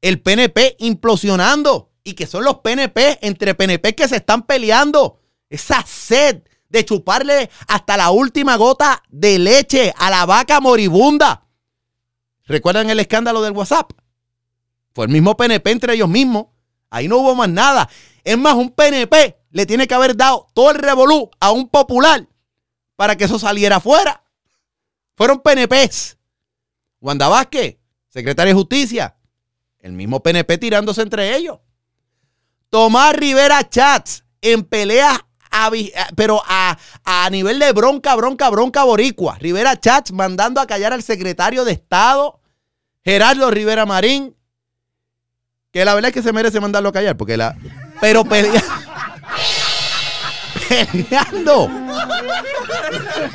el 0.00 0.20
PNP 0.20 0.76
implosionando 0.78 1.92
y 2.04 2.14
que 2.14 2.26
son 2.26 2.44
los 2.44 2.58
PNP 2.58 3.18
entre 3.26 3.54
PNP 3.54 3.94
que 3.94 4.08
se 4.08 4.16
están 4.16 4.42
peleando, 4.42 5.20
esa 5.50 5.84
sed 5.86 6.42
de 6.68 6.84
chuparle 6.84 7.50
hasta 7.68 7.96
la 7.96 8.10
última 8.10 8.56
gota 8.56 9.02
de 9.08 9.38
leche 9.38 9.92
a 9.96 10.10
la 10.10 10.26
vaca 10.26 10.60
moribunda. 10.60 11.46
¿Recuerdan 12.44 12.90
el 12.90 13.00
escándalo 13.00 13.42
del 13.42 13.52
WhatsApp? 13.52 13.90
Fue 14.94 15.06
el 15.06 15.10
mismo 15.10 15.36
PNP 15.36 15.70
entre 15.70 15.94
ellos 15.94 16.08
mismos. 16.08 16.46
Ahí 16.90 17.08
no 17.08 17.18
hubo 17.18 17.34
más 17.34 17.48
nada. 17.48 17.88
Es 18.22 18.38
más, 18.38 18.54
un 18.54 18.70
PNP 18.70 19.36
le 19.50 19.66
tiene 19.66 19.86
que 19.86 19.94
haber 19.94 20.16
dado 20.16 20.46
todo 20.54 20.70
el 20.70 20.78
revolú 20.78 21.30
a 21.40 21.50
un 21.50 21.68
popular 21.68 22.28
para 22.94 23.16
que 23.16 23.24
eso 23.24 23.38
saliera 23.38 23.76
afuera. 23.76 24.24
Fueron 25.16 25.40
PNPs. 25.40 26.18
Wanda 27.00 27.28
Vázquez, 27.28 27.78
secretaria 28.08 28.52
de 28.52 28.58
Justicia, 28.58 29.15
el 29.86 29.92
mismo 29.92 30.20
PNP 30.22 30.58
tirándose 30.58 31.02
entre 31.02 31.36
ellos. 31.36 31.58
Tomás 32.70 33.14
Rivera 33.14 33.68
Chats 33.68 34.24
en 34.40 34.64
pelea, 34.64 35.24
a 35.50 35.66
a- 35.68 35.70
pero 36.16 36.42
a, 36.46 36.76
a 37.04 37.30
nivel 37.30 37.58
de 37.60 37.70
bronca, 37.72 38.14
bronca, 38.16 38.50
bronca 38.50 38.82
boricua. 38.84 39.36
Rivera 39.38 39.78
Chats 39.78 40.10
mandando 40.12 40.60
a 40.60 40.66
callar 40.66 40.92
al 40.92 41.02
secretario 41.04 41.64
de 41.64 41.72
Estado, 41.72 42.40
Gerardo 43.04 43.48
Rivera 43.50 43.86
Marín, 43.86 44.34
que 45.72 45.84
la 45.84 45.94
verdad 45.94 46.08
es 46.08 46.14
que 46.14 46.22
se 46.22 46.32
merece 46.32 46.58
mandarlo 46.60 46.88
a 46.88 46.92
callar, 46.92 47.16
porque 47.16 47.36
la... 47.36 47.54
Pero 48.00 48.24
pelea... 48.24 48.62
peleando. 50.68 51.70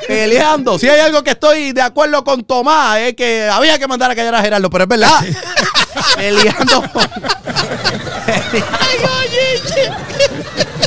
Peleando. 0.06 0.78
Si 0.78 0.88
hay 0.88 1.00
algo 1.00 1.22
que 1.24 1.30
estoy 1.30 1.72
de 1.72 1.80
acuerdo 1.82 2.22
con 2.24 2.44
Tomás, 2.44 2.98
es 2.98 3.14
que 3.14 3.48
había 3.50 3.78
que 3.78 3.86
mandar 3.88 4.10
a 4.10 4.14
callar 4.14 4.34
a 4.34 4.42
Gerardo, 4.42 4.68
pero 4.70 4.84
es 4.84 4.88
verdad. 4.88 5.10
Peleando. 6.16 6.82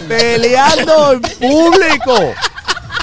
peleando 0.07 1.13
en 1.13 1.21
público. 1.21 2.33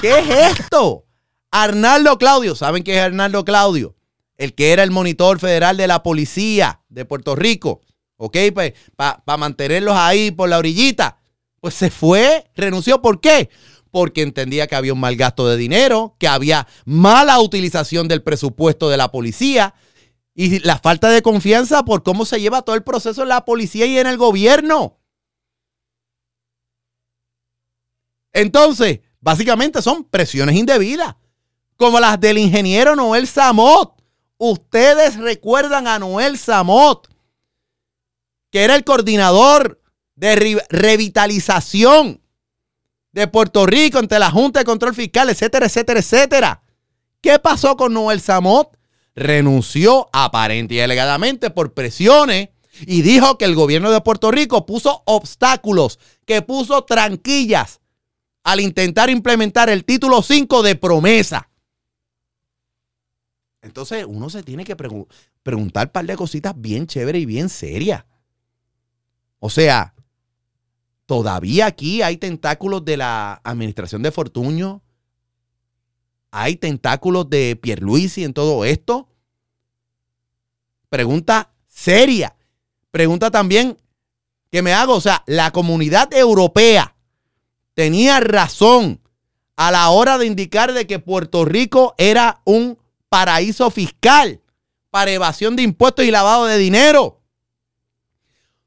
¿Qué 0.01 0.19
es 0.19 0.59
esto? 0.59 1.05
Arnaldo 1.51 2.17
Claudio. 2.17 2.55
¿Saben 2.55 2.83
qué 2.83 2.97
es 2.97 3.01
Arnaldo 3.01 3.45
Claudio? 3.45 3.95
El 4.37 4.53
que 4.53 4.73
era 4.73 4.83
el 4.83 4.91
monitor 4.91 5.39
federal 5.39 5.77
de 5.77 5.87
la 5.87 6.03
policía 6.03 6.81
de 6.89 7.05
Puerto 7.05 7.35
Rico. 7.35 7.81
¿Ok? 8.17 8.37
Pues 8.53 8.73
para 8.95 9.37
mantenerlos 9.37 9.95
ahí 9.95 10.31
por 10.31 10.49
la 10.49 10.57
orillita. 10.57 11.19
Pues 11.59 11.75
se 11.75 11.89
fue, 11.89 12.49
renunció. 12.55 13.01
¿Por 13.01 13.21
qué? 13.21 13.49
Porque 13.91 14.21
entendía 14.21 14.67
que 14.67 14.75
había 14.75 14.93
un 14.93 14.99
mal 14.99 15.15
gasto 15.15 15.47
de 15.47 15.55
dinero, 15.55 16.15
que 16.19 16.27
había 16.27 16.67
mala 16.85 17.39
utilización 17.39 18.07
del 18.07 18.23
presupuesto 18.23 18.89
de 18.89 18.97
la 18.97 19.11
policía 19.11 19.75
y 20.35 20.59
la 20.59 20.77
falta 20.79 21.09
de 21.09 21.21
confianza 21.21 21.83
por 21.83 22.03
cómo 22.03 22.25
se 22.25 22.41
lleva 22.41 22.63
todo 22.63 22.75
el 22.75 22.83
proceso 22.83 23.21
en 23.23 23.29
la 23.29 23.45
policía 23.45 23.85
y 23.85 23.97
en 23.99 24.07
el 24.07 24.17
gobierno. 24.17 24.99
Entonces, 28.31 29.01
básicamente 29.19 29.81
son 29.81 30.05
presiones 30.05 30.55
indebidas, 30.55 31.15
como 31.77 31.99
las 31.99 32.19
del 32.19 32.39
ingeniero 32.39 32.95
Noel 32.95 33.27
Samot. 33.27 34.01
Ustedes 34.37 35.17
recuerdan 35.17 35.87
a 35.87 35.99
Noel 35.99 36.37
Samot, 36.37 37.07
que 38.49 38.63
era 38.63 38.75
el 38.75 38.83
coordinador 38.83 39.81
de 40.15 40.35
re- 40.35 40.65
revitalización 40.69 42.21
de 43.11 43.27
Puerto 43.27 43.67
Rico 43.67 43.99
ante 43.99 44.17
la 44.17 44.31
Junta 44.31 44.59
de 44.59 44.65
Control 44.65 44.95
Fiscal, 44.95 45.29
etcétera, 45.29 45.67
etcétera, 45.67 45.99
etcétera. 45.99 46.63
¿Qué 47.21 47.37
pasó 47.37 47.77
con 47.77 47.93
Noel 47.93 48.19
Samot? 48.19 48.75
Renunció 49.15 50.09
aparente 50.11 50.75
y 50.75 50.79
alegadamente 50.79 51.49
por 51.49 51.73
presiones 51.73 52.49
y 52.81 53.03
dijo 53.03 53.37
que 53.37 53.45
el 53.45 53.53
gobierno 53.55 53.91
de 53.91 54.01
Puerto 54.01 54.31
Rico 54.31 54.65
puso 54.65 55.03
obstáculos, 55.05 55.99
que 56.25 56.41
puso 56.41 56.83
tranquillas 56.83 57.79
al 58.43 58.59
intentar 58.59 59.09
implementar 59.09 59.69
el 59.69 59.85
título 59.85 60.21
5 60.21 60.63
de 60.63 60.75
promesa. 60.75 61.49
Entonces 63.61 64.05
uno 64.07 64.29
se 64.29 64.43
tiene 64.43 64.65
que 64.65 64.75
pregu- 64.75 65.07
preguntar 65.41 65.87
un 65.87 65.91
par 65.91 66.05
de 66.05 66.15
cositas 66.17 66.53
bien 66.57 66.87
chéveres 66.87 67.21
y 67.21 67.25
bien 67.25 67.47
serias. 67.49 68.03
O 69.39 69.49
sea, 69.49 69.93
todavía 71.05 71.67
aquí 71.67 72.01
hay 72.01 72.17
tentáculos 72.17 72.83
de 72.83 72.97
la 72.97 73.39
administración 73.43 74.01
de 74.01 74.11
Fortuño. 74.11 74.81
Hay 76.35 76.55
tentáculos 76.55 77.29
de 77.29 77.55
Pierluisi 77.55 78.23
en 78.23 78.33
todo 78.33 78.65
esto. 78.65 79.07
Pregunta 80.89 81.53
seria. 81.67 82.35
Pregunta 82.89 83.29
también 83.29 83.77
que 84.51 84.63
me 84.63 84.73
hago. 84.73 84.95
O 84.95 85.01
sea, 85.01 85.23
la 85.27 85.51
comunidad 85.51 86.11
europea 86.11 86.95
tenía 87.75 88.19
razón 88.19 88.99
a 89.57 89.69
la 89.69 89.91
hora 89.91 90.17
de 90.17 90.25
indicar 90.25 90.73
de 90.73 90.87
que 90.87 90.97
Puerto 90.97 91.45
Rico 91.45 91.93
era 91.99 92.41
un 92.45 92.79
paraíso 93.09 93.69
fiscal 93.69 94.41
para 94.89 95.11
evasión 95.11 95.55
de 95.55 95.61
impuestos 95.61 96.03
y 96.03 96.09
lavado 96.09 96.45
de 96.45 96.57
dinero. 96.57 97.21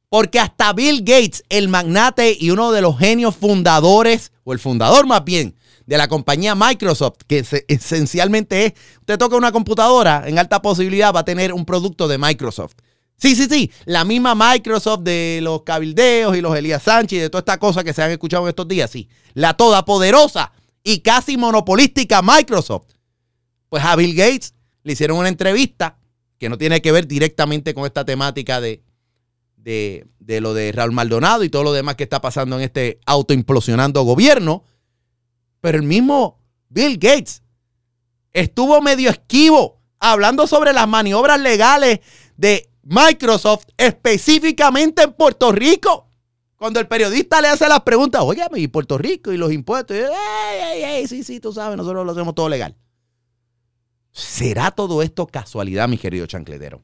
Porque 0.09 0.39
hasta 0.39 0.73
Bill 0.73 1.01
Gates, 1.01 1.43
el 1.49 1.67
magnate 1.67 2.37
y 2.39 2.51
uno 2.51 2.71
de 2.71 2.81
los 2.81 2.97
genios 2.97 3.35
fundadores, 3.35 4.31
o 4.45 4.53
el 4.53 4.61
fundador 4.61 5.09
más 5.09 5.25
bien, 5.25 5.57
de 5.87 5.97
la 5.97 6.09
compañía 6.09 6.55
Microsoft, 6.55 7.19
que 7.27 7.45
se- 7.45 7.65
esencialmente 7.69 8.67
es, 8.67 8.73
usted 8.99 9.19
toca 9.19 9.37
una 9.37 9.53
computadora, 9.53 10.25
en 10.27 10.39
alta 10.39 10.61
posibilidad 10.61 11.15
va 11.15 11.21
a 11.21 11.25
tener 11.25 11.53
un 11.53 11.65
producto 11.65 12.09
de 12.09 12.19
Microsoft. 12.19 12.75
Sí, 13.17 13.35
sí, 13.35 13.47
sí, 13.49 13.71
la 13.87 14.05
misma 14.05 14.35
Microsoft 14.35 15.01
de 15.03 15.39
los 15.43 15.63
cabildeos 15.63 16.37
y 16.37 16.43
los 16.43 16.55
Elías 16.55 16.83
Sánchez 16.83 17.19
y 17.19 17.23
de 17.23 17.31
toda 17.31 17.39
esta 17.41 17.59
cosa 17.59 17.83
que 17.83 17.95
se 17.95 18.03
han 18.03 18.11
escuchado 18.11 18.43
en 18.43 18.51
estos 18.51 18.69
días, 18.69 18.91
sí. 18.91 19.09
La 19.33 19.55
todopoderosa 19.55 20.53
y 20.83 20.99
casi 21.01 21.37
monopolística 21.37 22.21
Microsoft. 22.21 22.89
Pues 23.69 23.83
a 23.85 23.97
Bill 23.97 24.15
Gates 24.15 24.55
le 24.83 24.93
hicieron 24.93 25.17
una 25.19 25.29
entrevista 25.29 25.99
que 26.39 26.49
no 26.49 26.59
tiene 26.59 26.83
que 26.83 26.93
ver 26.93 27.07
directamente 27.09 27.73
con 27.73 27.87
esta 27.87 28.05
temática 28.05 28.61
de, 28.61 28.83
de, 29.57 30.07
de 30.19 30.41
lo 30.41 30.53
de 30.53 30.73
Raúl 30.73 30.93
Maldonado 30.93 31.43
y 31.43 31.49
todo 31.49 31.63
lo 31.65 31.73
demás 31.73 31.95
que 31.97 32.05
está 32.05 32.21
pasando 32.21 32.57
en 32.57 32.63
este 32.63 33.01
autoimplosionando 33.07 34.03
gobierno. 34.03 34.65
Pero 35.61 35.79
el 35.79 35.85
mismo 35.85 36.39
Bill 36.69 36.99
Gates 36.99 37.43
estuvo 38.33 38.81
medio 38.83 39.11
esquivo 39.11 39.81
hablando 39.99 40.47
sobre 40.47 40.73
las 40.73 40.87
maniobras 40.87 41.41
legales 41.41 42.01
de 42.37 42.71
Microsoft 42.83 43.65
específicamente 43.77 45.03
en 45.03 45.13
Puerto 45.13 45.53
Rico. 45.53 46.09
Cuando 46.57 46.81
el 46.81 46.87
periodista 46.89 47.41
le 47.43 47.49
hace 47.49 47.69
las 47.69 47.81
preguntas, 47.81 48.23
oye, 48.23 48.43
y 48.55 48.69
Puerto 48.69 48.97
Rico 48.97 49.33
y 49.33 49.37
los 49.37 49.53
impuestos, 49.53 49.97
y, 49.97 50.01
"Ey, 50.01 50.61
ey, 50.63 50.83
ey, 50.85 51.09
sí, 51.09 51.23
sí, 51.23 51.41
tú 51.41 51.53
sabes, 51.53 51.77
nosotros 51.77 52.07
lo 52.07 52.13
hacemos 52.13 52.35
todo 52.35 52.49
legal. 52.49 52.75
¿Será 54.13 54.71
todo 54.71 55.03
esto 55.03 55.27
casualidad, 55.27 55.89
mi 55.89 55.99
querido 55.99 56.27
chancletero? 56.27 56.81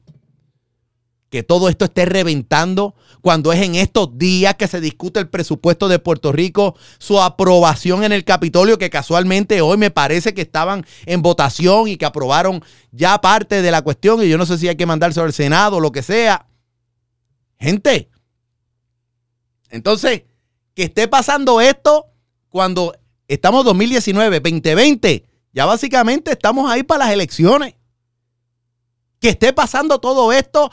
Que 1.33 1.41
todo 1.41 1.67
esto 1.67 1.85
esté 1.85 2.05
reventando 2.05 2.93
cuando 3.21 3.51
es 3.51 3.61
en 3.63 3.73
estos 3.73 4.19
días 4.19 4.53
que 4.53 4.67
se 4.67 4.79
discute 4.79 5.19
el 5.19 5.29
presupuesto 5.29 5.87
de 5.87 5.97
Puerto 5.97 6.31
Rico, 6.31 6.75
su 6.99 7.19
aprobación 7.19 8.03
en 8.03 8.11
el 8.11 8.23
Capitolio, 8.23 8.77
que 8.77 8.91
casualmente 8.91 9.59
hoy 9.59 9.77
me 9.77 9.89
parece 9.89 10.35
que 10.35 10.43
estaban 10.43 10.85
en 11.07 11.23
votación 11.23 11.87
y 11.87 11.97
que 11.97 12.05
aprobaron 12.05 12.63
ya 12.91 13.19
parte 13.19 13.63
de 13.63 13.71
la 13.71 13.81
cuestión, 13.81 14.21
y 14.21 14.29
yo 14.29 14.37
no 14.37 14.45
sé 14.45 14.59
si 14.59 14.67
hay 14.67 14.75
que 14.75 14.85
mandárselo 14.85 15.25
al 15.25 15.33
Senado 15.33 15.77
o 15.77 15.79
lo 15.79 15.91
que 15.91 16.03
sea. 16.03 16.45
Gente, 17.57 18.11
Entonces, 19.71 20.25
que 20.75 20.83
esté 20.83 21.07
pasando 21.07 21.61
esto 21.61 22.11
cuando 22.49 22.95
estamos 23.27 23.65
2019, 23.65 24.39
2020, 24.39 25.25
ya 25.51 25.65
básicamente 25.65 26.33
estamos 26.33 26.69
ahí 26.69 26.83
para 26.83 27.05
las 27.05 27.13
elecciones. 27.13 27.73
Que 29.19 29.29
esté 29.29 29.51
pasando 29.51 29.97
todo 29.97 30.31
esto 30.31 30.69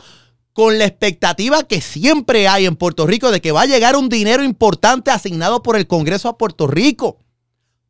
con 0.61 0.79
la 0.79 0.85
expectativa 0.85 1.63
que 1.63 1.81
siempre 1.81 2.47
hay 2.47 2.67
en 2.67 2.77
Puerto 2.77 3.07
Rico 3.07 3.31
de 3.31 3.41
que 3.41 3.51
va 3.51 3.63
a 3.63 3.67
llegar 3.67 3.97
un 3.97 4.11
dinero 4.11 4.45
importante 4.45 5.11
asignado 5.11 5.63
por 5.63 5.75
el 5.75 5.87
Congreso 5.87 6.29
a 6.29 6.37
Puerto 6.37 6.67
Rico. 6.67 7.17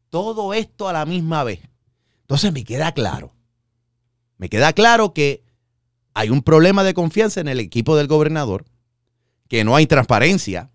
Todo 0.09 0.55
esto 0.55 0.89
a 0.89 0.93
la 0.93 1.05
misma 1.05 1.43
vez. 1.43 1.59
Entonces 2.21 2.53
me 2.53 2.63
queda 2.63 2.93
claro. 2.93 3.35
Me 4.39 4.49
queda 4.49 4.73
claro 4.73 5.13
que 5.13 5.43
hay 6.15 6.31
un 6.31 6.43
problema 6.43 6.85
de 6.85 6.95
confianza 6.95 7.41
en 7.41 7.49
el 7.49 7.59
equipo 7.59 7.97
del 7.97 8.07
gobernador, 8.07 8.67
que 9.49 9.65
no 9.65 9.75
hay 9.75 9.89
transparencia, 9.89 10.71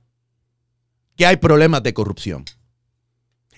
que 1.16 1.26
hay 1.26 1.38
problemas 1.38 1.82
de 1.82 1.94
corrupción. 1.94 2.44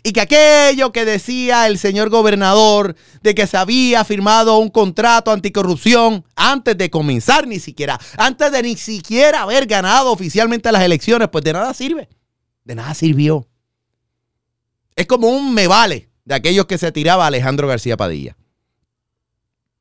Y 0.07 0.13
que 0.13 0.21
aquello 0.21 0.93
que 0.93 1.03
decía 1.03 1.67
el 1.67 1.77
señor 1.77 2.09
gobernador 2.09 2.95
de 3.23 3.35
que 3.35 3.45
se 3.45 3.57
había 3.57 4.05
firmado 4.05 4.57
un 4.57 4.69
contrato 4.69 5.31
anticorrupción 5.31 6.23
antes 6.33 6.77
de 6.77 6.89
comenzar 6.89 7.45
ni 7.45 7.59
siquiera, 7.59 7.99
antes 8.17 8.49
de 8.53 8.63
ni 8.63 8.77
siquiera 8.77 9.41
haber 9.41 9.65
ganado 9.65 10.13
oficialmente 10.13 10.71
las 10.71 10.83
elecciones, 10.83 11.27
pues 11.27 11.43
de 11.43 11.51
nada 11.51 11.73
sirve. 11.73 12.07
De 12.63 12.73
nada 12.73 12.93
sirvió. 12.93 13.49
Es 14.95 15.07
como 15.07 15.27
un 15.27 15.53
me 15.53 15.67
vale 15.67 16.09
de 16.23 16.35
aquellos 16.35 16.67
que 16.67 16.77
se 16.77 16.93
tiraba 16.93 17.27
Alejandro 17.27 17.67
García 17.67 17.97
Padilla. 17.97 18.37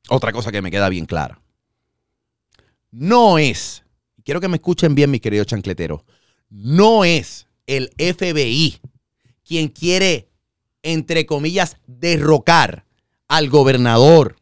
Otra 0.09 0.33
cosa 0.33 0.51
que 0.51 0.61
me 0.61 0.71
queda 0.71 0.89
bien 0.89 1.05
clara. 1.05 1.39
No 2.91 3.37
es, 3.37 3.85
quiero 4.25 4.41
que 4.41 4.49
me 4.49 4.57
escuchen 4.57 4.93
bien, 4.93 5.09
mis 5.09 5.21
queridos 5.21 5.47
chancleteros, 5.47 6.01
no 6.49 7.05
es 7.05 7.47
el 7.65 7.93
FBI 7.97 8.81
quien 9.47 9.69
quiere, 9.69 10.29
entre 10.83 11.25
comillas, 11.25 11.77
derrocar 11.87 12.85
al 13.27 13.49
gobernador, 13.49 14.35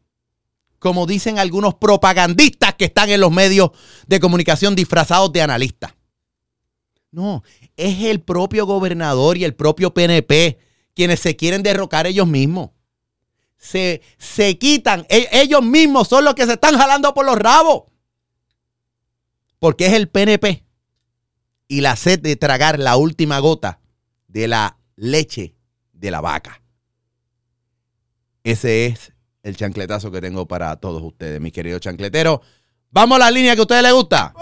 como 0.79 1.05
dicen 1.05 1.39
algunos 1.39 1.75
propagandistas 1.75 2.75
que 2.75 2.85
están 2.85 3.09
en 3.09 3.21
los 3.21 3.31
medios 3.31 3.71
de 4.07 4.19
comunicación 4.19 4.75
disfrazados 4.75 5.31
de 5.31 5.41
analistas. 5.41 5.93
No, 7.11 7.43
es 7.77 8.03
el 8.03 8.21
propio 8.21 8.65
gobernador 8.65 9.37
y 9.37 9.45
el 9.45 9.55
propio 9.55 9.93
PNP 9.93 10.59
quienes 10.95 11.19
se 11.19 11.35
quieren 11.35 11.61
derrocar 11.61 12.07
ellos 12.07 12.27
mismos. 12.27 12.71
Se, 13.57 14.01
se 14.17 14.57
quitan, 14.57 15.05
e- 15.09 15.29
ellos 15.31 15.63
mismos 15.63 16.07
son 16.07 16.25
los 16.25 16.35
que 16.35 16.45
se 16.45 16.53
están 16.53 16.77
jalando 16.77 17.13
por 17.13 17.25
los 17.25 17.37
rabos. 17.37 17.83
Porque 19.59 19.87
es 19.87 19.93
el 19.93 20.09
PNP 20.09 20.65
y 21.67 21.81
la 21.81 21.95
sed 21.95 22.19
de 22.19 22.35
tragar 22.35 22.79
la 22.79 22.97
última 22.97 23.39
gota 23.39 23.79
de 24.27 24.47
la 24.47 24.77
leche 24.95 25.55
de 25.93 26.11
la 26.11 26.21
vaca. 26.21 26.61
Ese 28.43 28.85
es 28.85 29.11
el 29.43 29.57
chancletazo 29.57 30.11
que 30.11 30.21
tengo 30.21 30.47
para 30.47 30.75
todos 30.75 31.01
ustedes, 31.01 31.41
mis 31.41 31.51
queridos 31.51 31.81
chancleteros. 31.81 32.41
Vamos 32.91 33.15
a 33.17 33.19
la 33.19 33.31
línea 33.31 33.55
que 33.55 33.59
a 33.59 33.63
ustedes 33.63 33.83
les 33.83 33.93
gusta. 33.93 34.33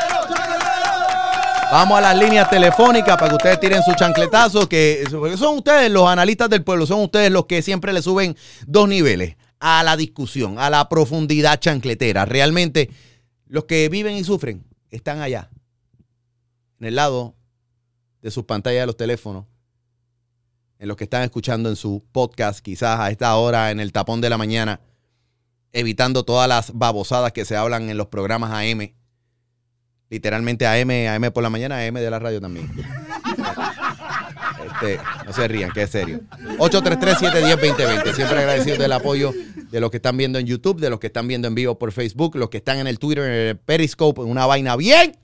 Vamos 1.72 1.98
a 1.98 2.03
las 2.03 2.16
líneas 2.16 2.48
telefónicas 2.51 3.16
para 3.16 3.31
que 3.31 3.37
ustedes 3.37 3.61
tiren 3.61 3.83
su 3.83 3.94
chancletazo, 3.94 4.68
que 4.68 5.05
son 5.38 5.57
ustedes 5.57 5.90
los 5.90 6.07
analistas 6.07 6.51
del 6.51 6.62
pueblo, 6.62 6.87
son 6.87 7.01
ustedes 7.01 7.31
los 7.31 7.46
que 7.46 7.62
siempre 7.62 7.94
le 7.94 8.03
suben 8.03 8.37
dos 8.66 8.87
niveles 8.88 9.37
a 9.64 9.85
la 9.85 9.96
discusión, 9.96 10.59
a 10.59 10.70
la 10.70 10.88
profundidad 10.88 11.61
chancletera. 11.61 12.25
Realmente, 12.25 12.90
los 13.46 13.66
que 13.66 13.88
viven 13.88 14.16
y 14.16 14.25
sufren 14.25 14.64
están 14.90 15.20
allá, 15.20 15.51
en 16.81 16.88
el 16.88 16.96
lado 16.96 17.37
de 18.22 18.33
sus 18.33 18.44
pantallas 18.44 18.83
de 18.83 18.87
los 18.87 18.96
teléfonos, 18.96 19.46
en 20.81 20.88
los 20.88 20.96
que 20.96 21.05
están 21.05 21.22
escuchando 21.22 21.68
en 21.68 21.77
su 21.77 22.05
podcast, 22.11 22.59
quizás 22.59 22.98
a 22.98 23.12
esta 23.12 23.37
hora, 23.37 23.70
en 23.70 23.79
el 23.79 23.92
tapón 23.92 24.20
de 24.20 24.31
la 24.31 24.37
mañana, 24.37 24.81
evitando 25.72 26.25
todas 26.25 26.48
las 26.48 26.72
babosadas 26.77 27.31
que 27.31 27.44
se 27.44 27.55
hablan 27.55 27.88
en 27.88 27.96
los 27.96 28.09
programas 28.09 28.51
AM. 28.51 28.92
Literalmente 30.11 30.66
AM, 30.66 30.90
AM 31.09 31.33
por 31.33 31.44
la 31.44 31.51
mañana, 31.51 31.87
AM 31.87 31.94
de 31.94 32.11
la 32.11 32.18
radio 32.18 32.40
también. 32.40 32.68
No 35.27 35.33
se 35.33 35.49
rían, 35.49 35.71
que 35.73 35.83
es 35.83 35.90
serio. 35.90 36.21
833-710-2020. 36.59 38.14
Siempre 38.14 38.38
agradecido 38.38 38.77
del 38.77 38.92
apoyo 38.92 39.33
de 39.71 39.81
los 39.81 39.90
que 39.90 39.97
están 39.99 40.16
viendo 40.16 40.38
en 40.38 40.47
YouTube, 40.47 40.81
de 40.81 40.90
los 40.90 41.01
que 41.01 41.07
están 41.09 41.29
viendo 41.29 41.49
en 41.49 41.55
vivo 41.55 41.79
por 41.79 41.92
Facebook, 41.92 42.37
los 42.37 42.51
que 42.51 42.59
están 42.59 42.79
en 42.79 42.87
el 42.87 42.99
Twitter, 42.99 43.25
en 43.25 43.49
el 43.49 43.57
Periscope, 43.57 44.21
una 44.21 44.47
vaina 44.47 44.77
bien. 44.77 45.16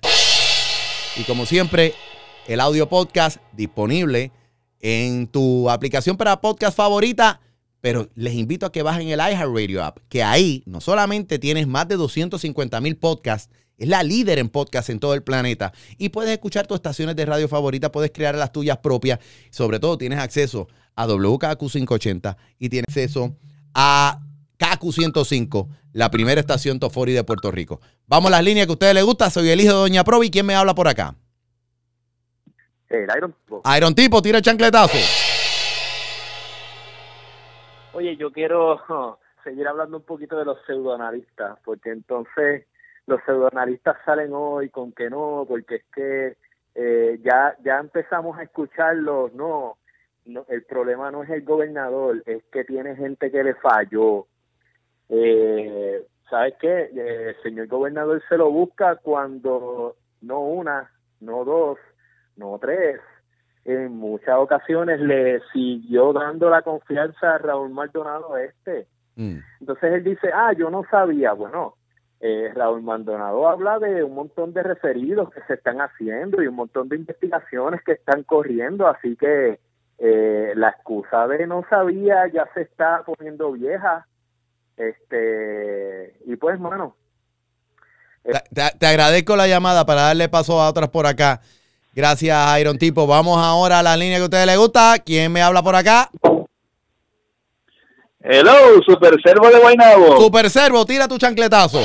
Y 1.17 1.25
como 1.25 1.47
siempre, 1.47 1.95
el 2.47 2.61
audio 2.61 2.89
podcast 2.89 3.39
disponible 3.53 4.33
en 4.81 5.27
tu 5.27 5.69
aplicación 5.69 6.17
para 6.17 6.41
podcast 6.41 6.77
favorita. 6.77 7.41
Pero 7.81 8.09
les 8.15 8.35
invito 8.35 8.67
a 8.67 8.73
que 8.73 8.83
bajen 8.83 9.09
el 9.09 9.21
iHeartRadio 9.21 9.85
app, 9.85 9.99
que 10.09 10.25
ahí 10.25 10.65
no 10.67 10.81
solamente 10.81 11.39
tienes 11.39 11.69
más 11.69 11.87
de 11.87 11.97
250 11.97 12.81
mil 12.81 12.97
podcasts, 12.97 13.55
es 13.79 13.89
la 13.89 14.03
líder 14.03 14.39
en 14.39 14.49
podcast 14.49 14.91
en 14.91 15.01
todo 15.01 15.15
el 15.15 15.23
planeta. 15.23 15.73
Y 15.97 16.11
puedes 16.11 16.33
escuchar 16.33 16.67
tus 16.67 16.77
estaciones 16.77 17.17
de 17.17 17.25
radio 17.25 17.49
favoritas, 17.49 17.91
puedes 17.91 18.11
crear 18.11 18.35
las 18.35 18.53
tuyas 18.53 18.79
propias. 18.79 19.21
Sobre 19.51 19.79
todo 19.79 19.97
tienes 19.97 20.19
acceso 20.19 20.69
a 20.97 21.07
WKQ 21.07 21.59
580 21.59 22.37
y 22.59 22.69
tienes 22.69 22.89
acceso 22.89 23.37
a 23.75 24.21
KQ105, 24.59 25.69
la 25.93 26.11
primera 26.11 26.41
estación 26.41 26.81
Tofori 26.81 27.13
de 27.13 27.23
Puerto 27.23 27.51
Rico. 27.53 27.81
Vamos 28.07 28.29
a 28.29 28.37
las 28.37 28.45
líneas 28.45 28.67
que 28.67 28.73
a 28.73 28.75
ustedes 28.75 28.95
les 28.95 29.05
gusta. 29.05 29.31
Soy 29.31 29.49
el 29.49 29.61
hijo 29.61 29.73
de 29.73 29.79
Doña 29.79 30.05
Provi. 30.05 30.31
¿Quién 30.31 30.47
me 30.47 30.55
habla 30.55 30.75
por 30.75 30.89
acá? 30.89 31.15
El 32.89 33.07
Iron 33.17 33.33
Tipo. 33.33 33.63
Iron 33.77 33.95
Tipo, 33.95 34.23
tira 34.23 34.39
el 34.39 34.45
chancletazo. 34.45 34.99
Oye, 37.93 38.17
yo 38.17 38.33
quiero 38.33 38.81
seguir 39.45 39.69
hablando 39.69 39.99
un 39.99 40.03
poquito 40.03 40.37
de 40.37 40.45
los 40.45 40.59
pseudoanalistas, 40.67 41.59
porque 41.65 41.91
entonces 41.91 42.67
los 43.09 43.23
pseudoanalistas 43.25 43.97
salen 44.05 44.33
hoy 44.35 44.69
con 44.69 44.93
que 44.93 45.09
no, 45.09 45.47
porque 45.49 45.77
es 45.77 45.85
que 45.95 46.37
eh, 46.75 47.19
ya 47.23 47.57
ya 47.65 47.79
empezamos 47.79 48.39
a 48.39 48.43
escucharlos, 48.43 49.33
no, 49.33 49.79
no, 50.27 50.45
el 50.49 50.63
problema 50.65 51.11
no 51.11 51.23
es 51.23 51.31
el 51.31 51.43
gobernador, 51.43 52.23
es 52.27 52.45
que 52.53 52.65
tiene 52.65 52.97
gente 52.97 53.31
que 53.31 53.43
le 53.43 53.55
falló. 53.55 54.27
Eh, 55.09 56.07
¿Sabes 56.29 56.55
qué? 56.61 56.91
Eh, 56.95 57.29
el 57.31 57.43
señor 57.43 57.69
gobernador 57.69 58.23
se 58.29 58.37
lo 58.37 58.51
busca 58.51 58.97
cuando 58.97 59.97
no 60.21 60.41
una, 60.41 60.91
no 61.21 61.47
dos, 61.47 61.79
no 62.37 62.59
tres, 62.59 63.01
en 63.65 63.93
muchas 63.93 64.37
ocasiones 64.37 65.01
le 65.01 65.41
siguió 65.51 66.13
dando 66.13 66.51
la 66.51 66.61
confianza 66.61 67.37
a 67.37 67.39
Raúl 67.39 67.71
Maldonado 67.71 68.37
este. 68.37 68.87
Mm. 69.17 69.39
Entonces 69.61 69.93
él 69.95 70.05
dice, 70.05 70.29
ah, 70.33 70.53
yo 70.53 70.69
no 70.69 70.85
sabía. 70.91 71.33
Bueno, 71.33 71.78
eh, 72.21 72.51
Raúl 72.55 72.83
Maldonado 72.83 73.49
habla 73.49 73.79
de 73.79 74.03
un 74.03 74.15
montón 74.15 74.53
de 74.53 74.63
referidos 74.63 75.31
que 75.31 75.41
se 75.47 75.55
están 75.55 75.81
haciendo 75.81 76.43
y 76.43 76.47
un 76.49 76.55
montón 76.57 76.89
de 76.89 76.97
investigaciones 76.97 77.81
que 77.85 77.93
están 77.93 78.25
corriendo, 78.25 78.89
así 78.89 79.17
que 79.17 79.61
eh, 79.99 80.53
la 80.57 80.69
excusa 80.71 81.27
de 81.29 81.47
no 81.47 81.65
sabía 81.71 82.27
ya 82.33 82.49
se 82.55 82.63
está 82.63 83.03
poniendo 83.05 83.53
vieja. 83.53 84.07
Este, 84.77 86.17
y 86.27 86.37
pues, 86.37 86.59
bueno, 86.59 86.95
Te, 88.23 88.33
te- 88.55 88.79
te 88.79 88.87
agradezco 88.87 89.35
la 89.37 89.47
llamada 89.49 89.85
para 89.87 90.03
darle 90.03 90.29
paso 90.29 90.61
a 90.61 90.69
otras 90.69 90.89
por 90.91 91.07
acá. 91.07 91.41
Gracias, 91.95 92.61
Iron 92.61 92.79
Tipo. 92.79 93.07
Vamos 93.07 93.39
ahora 93.39 93.81
a 93.81 93.83
la 93.83 93.97
línea 93.97 94.19
que 94.19 94.23
a 94.23 94.27
ustedes 94.27 94.47
les 94.47 94.57
gusta. 94.59 94.97
¿Quién 95.05 95.33
me 95.33 95.43
habla 95.43 95.63
por 95.63 95.75
acá? 95.75 96.09
Hello, 98.21 98.81
Super 98.87 99.15
Servo 99.23 99.49
de 99.49 99.59
Guaynabo. 99.59 100.21
Super 100.21 100.51
Servo, 100.51 100.85
tira 100.85 101.09
tu 101.09 101.19
chancletazo. 101.19 101.81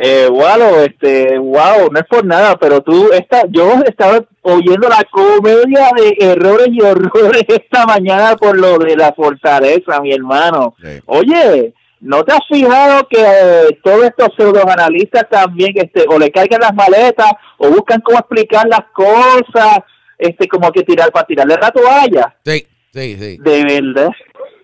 Eh, 0.00 0.28
Walo, 0.30 0.80
este, 0.82 1.36
wow, 1.38 1.90
no 1.90 1.98
es 1.98 2.06
por 2.06 2.24
nada, 2.24 2.56
pero 2.56 2.80
tú, 2.80 3.10
esta, 3.12 3.42
yo 3.48 3.82
estaba 3.84 4.24
oyendo 4.42 4.88
la 4.88 5.02
comedia 5.10 5.90
de 5.96 6.16
errores 6.20 6.68
y 6.70 6.80
horrores 6.80 7.42
esta 7.48 7.84
mañana 7.84 8.36
por 8.36 8.56
lo 8.56 8.78
de 8.78 8.96
la 8.96 9.12
fortaleza, 9.12 10.00
mi 10.00 10.12
hermano. 10.12 10.76
Oye, 11.06 11.74
¿no 12.00 12.22
te 12.22 12.32
has 12.32 12.46
fijado 12.48 13.08
que 13.08 13.20
eh, 13.20 13.78
todos 13.82 14.04
estos 14.04 14.28
pseudoanalistas 14.36 15.28
también, 15.28 15.72
este, 15.74 16.04
o 16.08 16.16
le 16.16 16.30
cargan 16.30 16.60
las 16.60 16.74
maletas, 16.74 17.32
o 17.56 17.68
buscan 17.68 18.00
cómo 18.00 18.20
explicar 18.20 18.68
las 18.68 18.84
cosas, 18.94 19.80
este, 20.16 20.46
como 20.46 20.70
que 20.70 20.84
tirar 20.84 21.10
para 21.10 21.26
tirarle 21.26 21.56
la 21.60 21.72
toalla? 21.72 22.36
Sí, 22.44 22.64
sí, 22.92 23.16
sí. 23.18 23.38
De 23.38 23.64
verdad. 23.64 24.10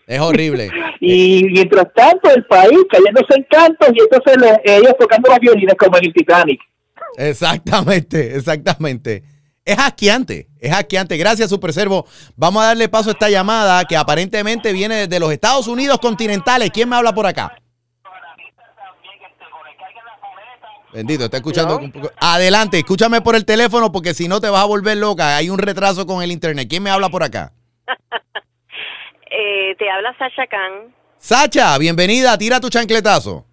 Es 0.07 0.21
horrible. 0.21 0.71
Y 1.01 1.45
mientras 1.53 1.87
tanto, 1.95 2.31
el 2.31 2.45
país 2.47 2.79
cayéndose 2.91 3.35
en 3.37 3.47
cantos 3.51 3.89
y 3.95 4.01
entonces 4.01 4.59
ellos 4.65 4.93
tocando 4.99 5.31
las 5.31 5.41
violines 5.41 5.75
como 5.79 5.97
en 5.99 6.05
el 6.07 6.13
Titanic. 6.13 6.61
Exactamente, 7.17 8.37
exactamente. 8.37 9.23
Es 9.65 9.79
asqueante, 9.79 10.49
es 10.61 10.73
asqueante. 10.73 11.17
Gracias, 11.17 11.49
Super 11.49 11.73
Servo. 11.73 12.07
Vamos 12.37 12.63
a 12.63 12.67
darle 12.67 12.89
paso 12.91 13.09
a 13.09 13.13
esta 13.13 13.31
llamada 13.31 13.83
que 13.87 13.97
aparentemente 13.97 14.73
viene 14.75 15.07
desde 15.07 15.19
los 15.19 15.33
Estados 15.33 15.69
Unidos 15.69 15.99
continentales. 16.01 16.71
¿Quién 16.71 16.89
me 16.91 16.97
habla 16.97 17.15
por 17.15 17.27
acá? 17.27 17.57
Bendito, 20.93 21.25
está 21.25 21.39
escuchando. 21.39 21.79
un 21.79 21.91
poco- 21.91 22.11
Adelante, 22.19 22.79
escúchame 22.79 23.21
por 23.21 23.35
el 23.35 23.45
teléfono 23.45 23.91
porque 23.91 24.15
si 24.15 24.29
no 24.29 24.41
te 24.41 24.49
vas 24.49 24.63
a 24.63 24.67
volver 24.67 24.97
loca. 24.99 25.37
Hay 25.37 25.51
un 25.51 25.59
retraso 25.59 26.07
con 26.07 26.23
el 26.23 26.31
internet. 26.31 26.67
¿Quién 26.69 26.83
me 26.83 26.91
habla 26.91 27.09
por 27.09 27.23
acá? 27.23 27.53
Eh, 29.47 29.75
te 29.77 29.91
habla 29.91 30.17
Sasha 30.17 30.47
Khan. 30.47 30.95
Sacha, 31.19 31.77
bienvenida. 31.79 32.39
Tira 32.39 32.61
tu 32.61 32.71
chancletazo. 32.71 33.45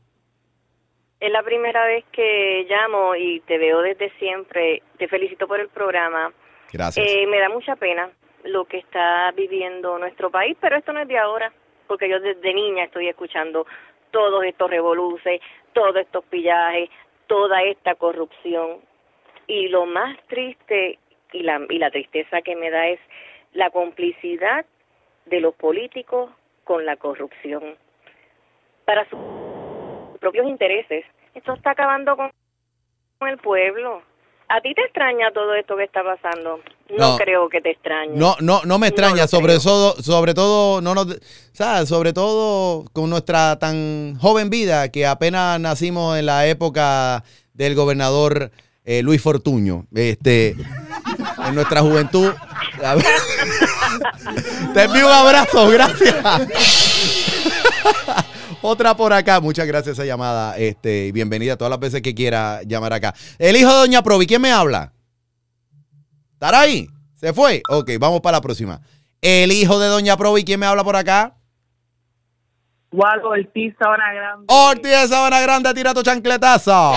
Es 1.19 1.29
la 1.29 1.43
primera 1.43 1.85
vez 1.85 2.05
que 2.13 2.65
llamo 2.69 3.13
y 3.13 3.41
te 3.41 3.57
veo 3.57 3.81
desde 3.81 4.09
siempre. 4.17 4.83
Te 4.97 5.09
felicito 5.09 5.49
por 5.49 5.59
el 5.59 5.67
programa. 5.67 6.31
Gracias. 6.71 7.05
Eh, 7.05 7.27
me 7.27 7.39
da 7.39 7.49
mucha 7.49 7.75
pena 7.75 8.09
lo 8.45 8.63
que 8.63 8.77
está 8.77 9.31
viviendo 9.35 9.99
nuestro 9.99 10.31
país, 10.31 10.55
pero 10.61 10.77
esto 10.77 10.93
no 10.93 11.01
es 11.01 11.09
de 11.09 11.17
ahora, 11.17 11.51
porque 11.87 12.07
yo 12.07 12.21
desde 12.21 12.53
niña 12.53 12.85
estoy 12.85 13.09
escuchando 13.09 13.67
todos 14.11 14.45
estos 14.45 14.69
revoluces, 14.69 15.41
todos 15.73 15.97
estos 15.97 16.23
pillajes, 16.23 16.89
toda 17.27 17.63
esta 17.63 17.95
corrupción. 17.95 18.77
Y 19.45 19.67
lo 19.67 19.85
más 19.85 20.17
triste 20.27 20.99
y 21.33 21.43
la, 21.43 21.59
y 21.69 21.79
la 21.79 21.91
tristeza 21.91 22.41
que 22.41 22.55
me 22.55 22.69
da 22.69 22.87
es 22.87 22.99
la 23.51 23.69
complicidad 23.71 24.65
de 25.25 25.39
los 25.39 25.53
políticos 25.55 26.31
con 26.63 26.85
la 26.85 26.95
corrupción. 26.97 27.61
Para 28.85 29.07
sus 29.09 29.19
propios 30.19 30.47
intereses. 30.47 31.05
Esto 31.33 31.53
está 31.53 31.71
acabando 31.71 32.15
con 32.15 32.31
el 33.29 33.37
pueblo. 33.37 34.01
¿A 34.49 34.59
ti 34.59 34.73
te 34.73 34.81
extraña 34.81 35.31
todo 35.31 35.55
esto 35.55 35.77
que 35.77 35.85
está 35.85 36.03
pasando? 36.03 36.59
No, 36.89 37.11
No. 37.11 37.17
creo 37.17 37.47
que 37.47 37.61
te 37.61 37.71
extrañe. 37.71 38.11
No, 38.15 38.35
no, 38.41 38.61
no 38.65 38.79
me 38.79 38.87
extraña, 38.87 39.25
sobre 39.27 39.57
todo, 39.59 39.93
sobre 40.01 40.33
todo, 40.33 40.81
no 40.81 40.93
nos, 40.93 41.07
¿sabes? 41.53 41.87
sobre 41.87 42.11
todo 42.11 42.83
con 42.91 43.09
nuestra 43.09 43.57
tan 43.59 44.17
joven 44.19 44.49
vida 44.49 44.91
que 44.91 45.05
apenas 45.05 45.57
nacimos 45.59 46.17
en 46.19 46.25
la 46.25 46.47
época 46.47 47.23
del 47.53 47.75
gobernador 47.75 48.51
eh, 48.83 49.01
Luis 49.03 49.21
Fortuño, 49.21 49.85
este, 49.95 50.49
en 51.47 51.55
nuestra 51.55 51.79
juventud. 51.79 52.33
A. 52.83 52.97
Te 54.73 54.83
envío 54.83 55.07
un 55.07 55.13
abrazo, 55.13 55.69
gracias. 55.69 56.15
Otra 58.61 58.95
por 58.95 59.11
acá, 59.11 59.39
muchas 59.39 59.65
gracias 59.65 59.97
esa 59.97 60.05
llamada, 60.05 60.55
este, 60.57 61.07
y 61.07 61.11
bienvenida 61.11 61.57
todas 61.57 61.71
las 61.71 61.79
veces 61.79 62.01
que 62.01 62.13
quiera 62.13 62.61
llamar 62.63 62.93
acá. 62.93 63.13
El 63.39 63.55
hijo 63.55 63.71
de 63.71 63.77
Doña 63.77 64.03
Provi, 64.03 64.27
¿quién 64.27 64.41
me 64.41 64.51
habla? 64.51 64.93
¿Estará 66.33 66.61
ahí? 66.61 66.87
¿Se 67.15 67.33
fue? 67.33 67.61
Ok, 67.69 67.91
vamos 67.99 68.21
para 68.21 68.37
la 68.37 68.41
próxima. 68.41 68.81
El 69.21 69.51
hijo 69.51 69.79
de 69.79 69.87
Doña 69.87 70.15
Provi, 70.17 70.43
¿quién 70.43 70.59
me 70.59 70.65
habla 70.65 70.83
por 70.83 70.95
acá? 70.95 71.37
Waldo 72.91 73.29
Ortiz, 73.29 73.73
Sabana 73.79 74.13
Grande. 74.13 74.45
Ortiz 74.47 75.09
Sabana 75.09 75.39
Grande, 75.41 75.73
tira 75.73 75.93
tu 75.93 76.03
chancletazo. 76.03 76.93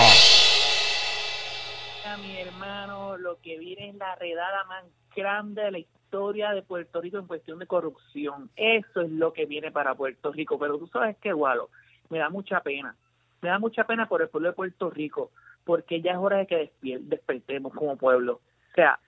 Mi 2.21 2.37
hermano, 2.41 3.17
lo 3.17 3.39
que 3.41 3.57
viene 3.57 3.89
es 3.89 3.95
la 3.95 4.15
redada 4.15 4.63
más 4.65 4.83
grande 5.15 5.63
de 5.63 5.71
la 5.71 5.79
historia 5.79 6.51
de 6.51 6.61
Puerto 6.61 7.01
Rico 7.01 7.17
en 7.17 7.27
cuestión 7.27 7.59
de 7.59 7.67
corrupción. 7.67 8.49
Eso 8.55 9.01
es 9.01 9.11
lo 9.11 9.33
que 9.33 9.45
viene 9.45 9.71
para 9.71 9.95
Puerto 9.95 10.31
Rico. 10.31 10.59
Pero 10.59 10.77
tú 10.77 10.87
sabes 10.87 11.17
que, 11.17 11.33
Walo, 11.33 11.69
me 12.09 12.19
da 12.19 12.29
mucha 12.29 12.61
pena. 12.61 12.95
Me 13.41 13.49
da 13.49 13.59
mucha 13.59 13.85
pena 13.85 14.07
por 14.07 14.21
el 14.21 14.29
pueblo 14.29 14.49
de 14.49 14.55
Puerto 14.55 14.89
Rico, 14.89 15.31
porque 15.63 16.01
ya 16.01 16.11
es 16.11 16.17
hora 16.17 16.37
de 16.37 16.47
que 16.47 16.71
despertemos 16.81 17.73
como 17.73 17.97
pueblo. 17.97 18.41
O 18.71 18.75
sea, 18.75 18.99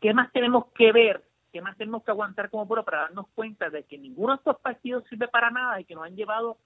¿qué 0.00 0.14
más 0.14 0.32
tenemos 0.32 0.66
que 0.74 0.92
ver? 0.92 1.22
¿Qué 1.52 1.62
más 1.62 1.76
tenemos 1.76 2.04
que 2.04 2.10
aguantar 2.10 2.50
como 2.50 2.66
pueblo 2.66 2.84
para 2.84 3.02
darnos 3.02 3.26
cuenta 3.34 3.70
de 3.70 3.84
que 3.84 3.98
ninguno 3.98 4.34
de 4.34 4.38
estos 4.38 4.58
partidos 4.60 5.04
sirve 5.08 5.28
para 5.28 5.50
nada 5.50 5.80
y 5.80 5.84
que 5.84 5.94
nos 5.94 6.04
han 6.04 6.16
llevado 6.16 6.58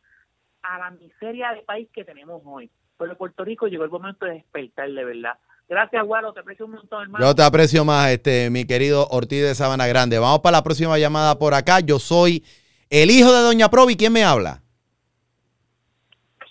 a 0.62 0.79
la 0.79 0.90
miseria 0.90 1.53
de 1.53 1.62
país 1.62 1.88
que 1.92 2.05
tenemos 2.05 2.42
hoy? 2.45 2.71
Pero 2.99 3.16
Puerto 3.16 3.45
Rico 3.45 3.66
llegó 3.68 3.85
el 3.85 3.90
momento 3.90 4.27
de 4.27 4.35
despertar, 4.35 4.90
de 4.90 5.05
verdad. 5.05 5.38
Gracias, 5.73 6.05
Gualo, 6.05 6.35
te 6.35 6.41
aprecio 6.41 6.67
un 6.67 6.73
montón, 6.73 7.03
hermano. 7.05 7.25
Yo 7.25 7.35
te 7.35 7.43
aprecio 7.43 7.83
más, 7.83 8.11
este, 8.11 8.51
mi 8.51 8.67
querido 8.67 9.09
Ortiz 9.11 9.43
de 9.43 9.55
Sabana 9.55 9.87
Grande. 9.87 10.19
Vamos 10.19 10.41
para 10.41 10.59
la 10.59 10.63
próxima 10.63 10.99
llamada 10.99 11.39
por 11.39 11.55
acá. 11.55 11.81
Yo 11.81 11.99
soy 11.99 12.45
el 12.91 13.11
hijo 13.11 13.33
de 13.33 13.41
Doña 13.41 13.71
Provi. 13.71 13.97
¿Quién 13.97 14.13
me 14.13 14.23
habla? 14.23 14.61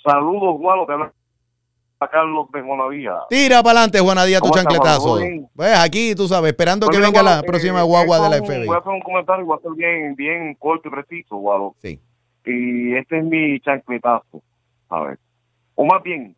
Saludos, 0.04 0.58
Gualo, 0.58 0.88
te 0.88 0.94
habla 0.94 1.14
Carlos 2.12 2.48
de 2.52 2.64
Juanavía. 2.64 3.12
Tira 3.30 3.62
para 3.62 3.82
adelante, 3.82 4.00
Juanadía, 4.00 4.40
tu 4.40 4.50
chancletazo. 4.50 5.20
Pues 5.56 5.78
aquí, 5.78 6.16
tú 6.16 6.28
sabes, 6.28 6.50
esperando 6.54 6.88
que 6.88 6.98
venga 6.98 7.22
la 7.22 7.44
próxima 7.44 7.82
eh, 7.82 7.84
guagua 7.84 8.22
de 8.22 8.30
la 8.30 8.36
esto 8.38 8.52
es 8.52 8.58
un- 8.58 8.64
FB. 8.64 8.66
Voy 8.66 8.76
a 8.76 8.80
hacer 8.80 8.92
un 8.92 9.02
comentario 9.02 9.44
y 9.44 9.46
voy 9.46 9.58
a 9.60 9.62
ser 9.62 9.72
bien, 9.76 10.16
bien 10.16 10.56
corto 10.56 10.88
y 10.88 10.92
preciso, 10.92 11.36
Gualo. 11.36 11.76
Sí. 11.80 12.02
Y 12.44 12.96
este 12.96 13.20
es 13.20 13.24
mi 13.24 13.60
chancletazo. 13.60 14.42
A 14.90 15.02
ver. 15.02 15.20
O 15.76 15.86
más 15.86 16.02
bien, 16.02 16.36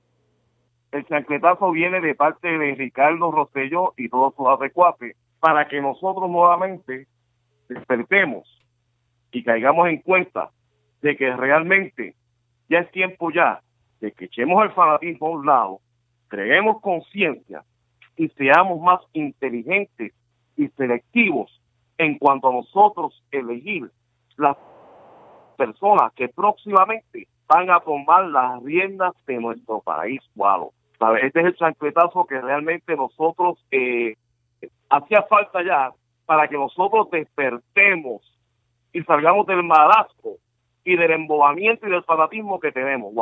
el 0.94 1.06
chancletazo 1.08 1.72
viene 1.72 2.00
de 2.02 2.14
parte 2.14 2.48
de 2.56 2.76
Ricardo 2.76 3.32
Rosselló 3.32 3.94
y 3.98 4.10
todos 4.10 4.36
sus 4.36 4.48
adecuates 4.48 5.18
para 5.40 5.68
que 5.68 5.82
nosotros 5.82 6.30
nuevamente 6.30 7.08
despertemos 7.68 8.48
y 9.32 9.44
caigamos 9.44 9.90
en 9.90 9.98
cuenta 9.98 10.52
de 11.02 11.18
que 11.18 11.36
realmente 11.36 12.16
ya 12.70 12.80
es 12.80 12.92
tiempo 12.92 13.32
ya 13.32 13.62
de 14.02 14.12
que 14.12 14.26
echemos 14.26 14.64
el 14.64 14.72
fanatismo 14.74 15.28
a 15.28 15.32
un 15.32 15.46
lado, 15.48 15.80
creemos 16.28 16.80
conciencia 16.80 17.64
y 18.16 18.30
seamos 18.30 18.80
más 18.80 19.02
inteligentes 19.14 20.14
y 20.56 20.68
selectivos 20.78 21.60
en 21.98 22.20
cuanto 22.20 22.50
a 22.50 22.54
nosotros 22.54 23.24
elegir 23.32 23.90
las 24.38 24.58
personas 25.58 26.14
que 26.14 26.30
próximamente 26.30 27.28
van 27.48 27.72
a 27.72 27.80
tomar 27.80 28.26
las 28.26 28.62
riendas 28.62 29.14
de 29.26 29.40
nuestro 29.40 29.82
país, 29.82 30.22
Gualo. 30.36 30.72
Este 31.22 31.40
es 31.42 31.46
el 31.46 31.56
chancletazo 31.56 32.26
que 32.26 32.40
realmente 32.40 32.96
nosotros 32.96 33.64
eh, 33.72 34.16
hacía 34.90 35.24
falta 35.24 35.64
ya 35.64 35.92
para 36.26 36.48
que 36.48 36.56
nosotros 36.56 37.08
despertemos 37.12 38.22
y 38.94 39.02
salgamos 39.04 39.46
del 39.48 39.64
marasco 39.64 40.38
y 40.84 40.96
del 40.96 41.12
embobamiento 41.12 41.88
y 41.88 41.92
del 41.92 42.04
fanatismo 42.04 42.60
que 42.60 42.72
tenemos. 42.72 43.14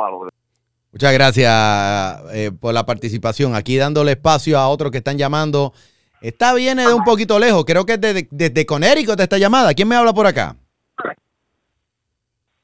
Muchas 0.92 1.12
gracias 1.12 2.22
eh, 2.34 2.50
por 2.58 2.74
la 2.74 2.84
participación. 2.84 3.54
Aquí 3.54 3.76
dándole 3.76 4.12
espacio 4.12 4.58
a 4.58 4.68
otros 4.68 4.90
que 4.90 4.98
están 4.98 5.18
llamando. 5.18 5.72
Esta 6.20 6.54
viene 6.54 6.86
de 6.86 6.94
un 6.94 7.02
poquito 7.02 7.38
lejos. 7.38 7.64
Creo 7.64 7.84
que 7.84 7.94
es 7.94 8.00
desde, 8.00 8.28
desde 8.30 8.66
Conérico 8.66 9.12
esta 9.12 9.38
llamada. 9.38 9.74
¿Quién 9.74 9.88
me 9.88 9.96
habla 9.96 10.12
por 10.12 10.26
acá? 10.26 10.56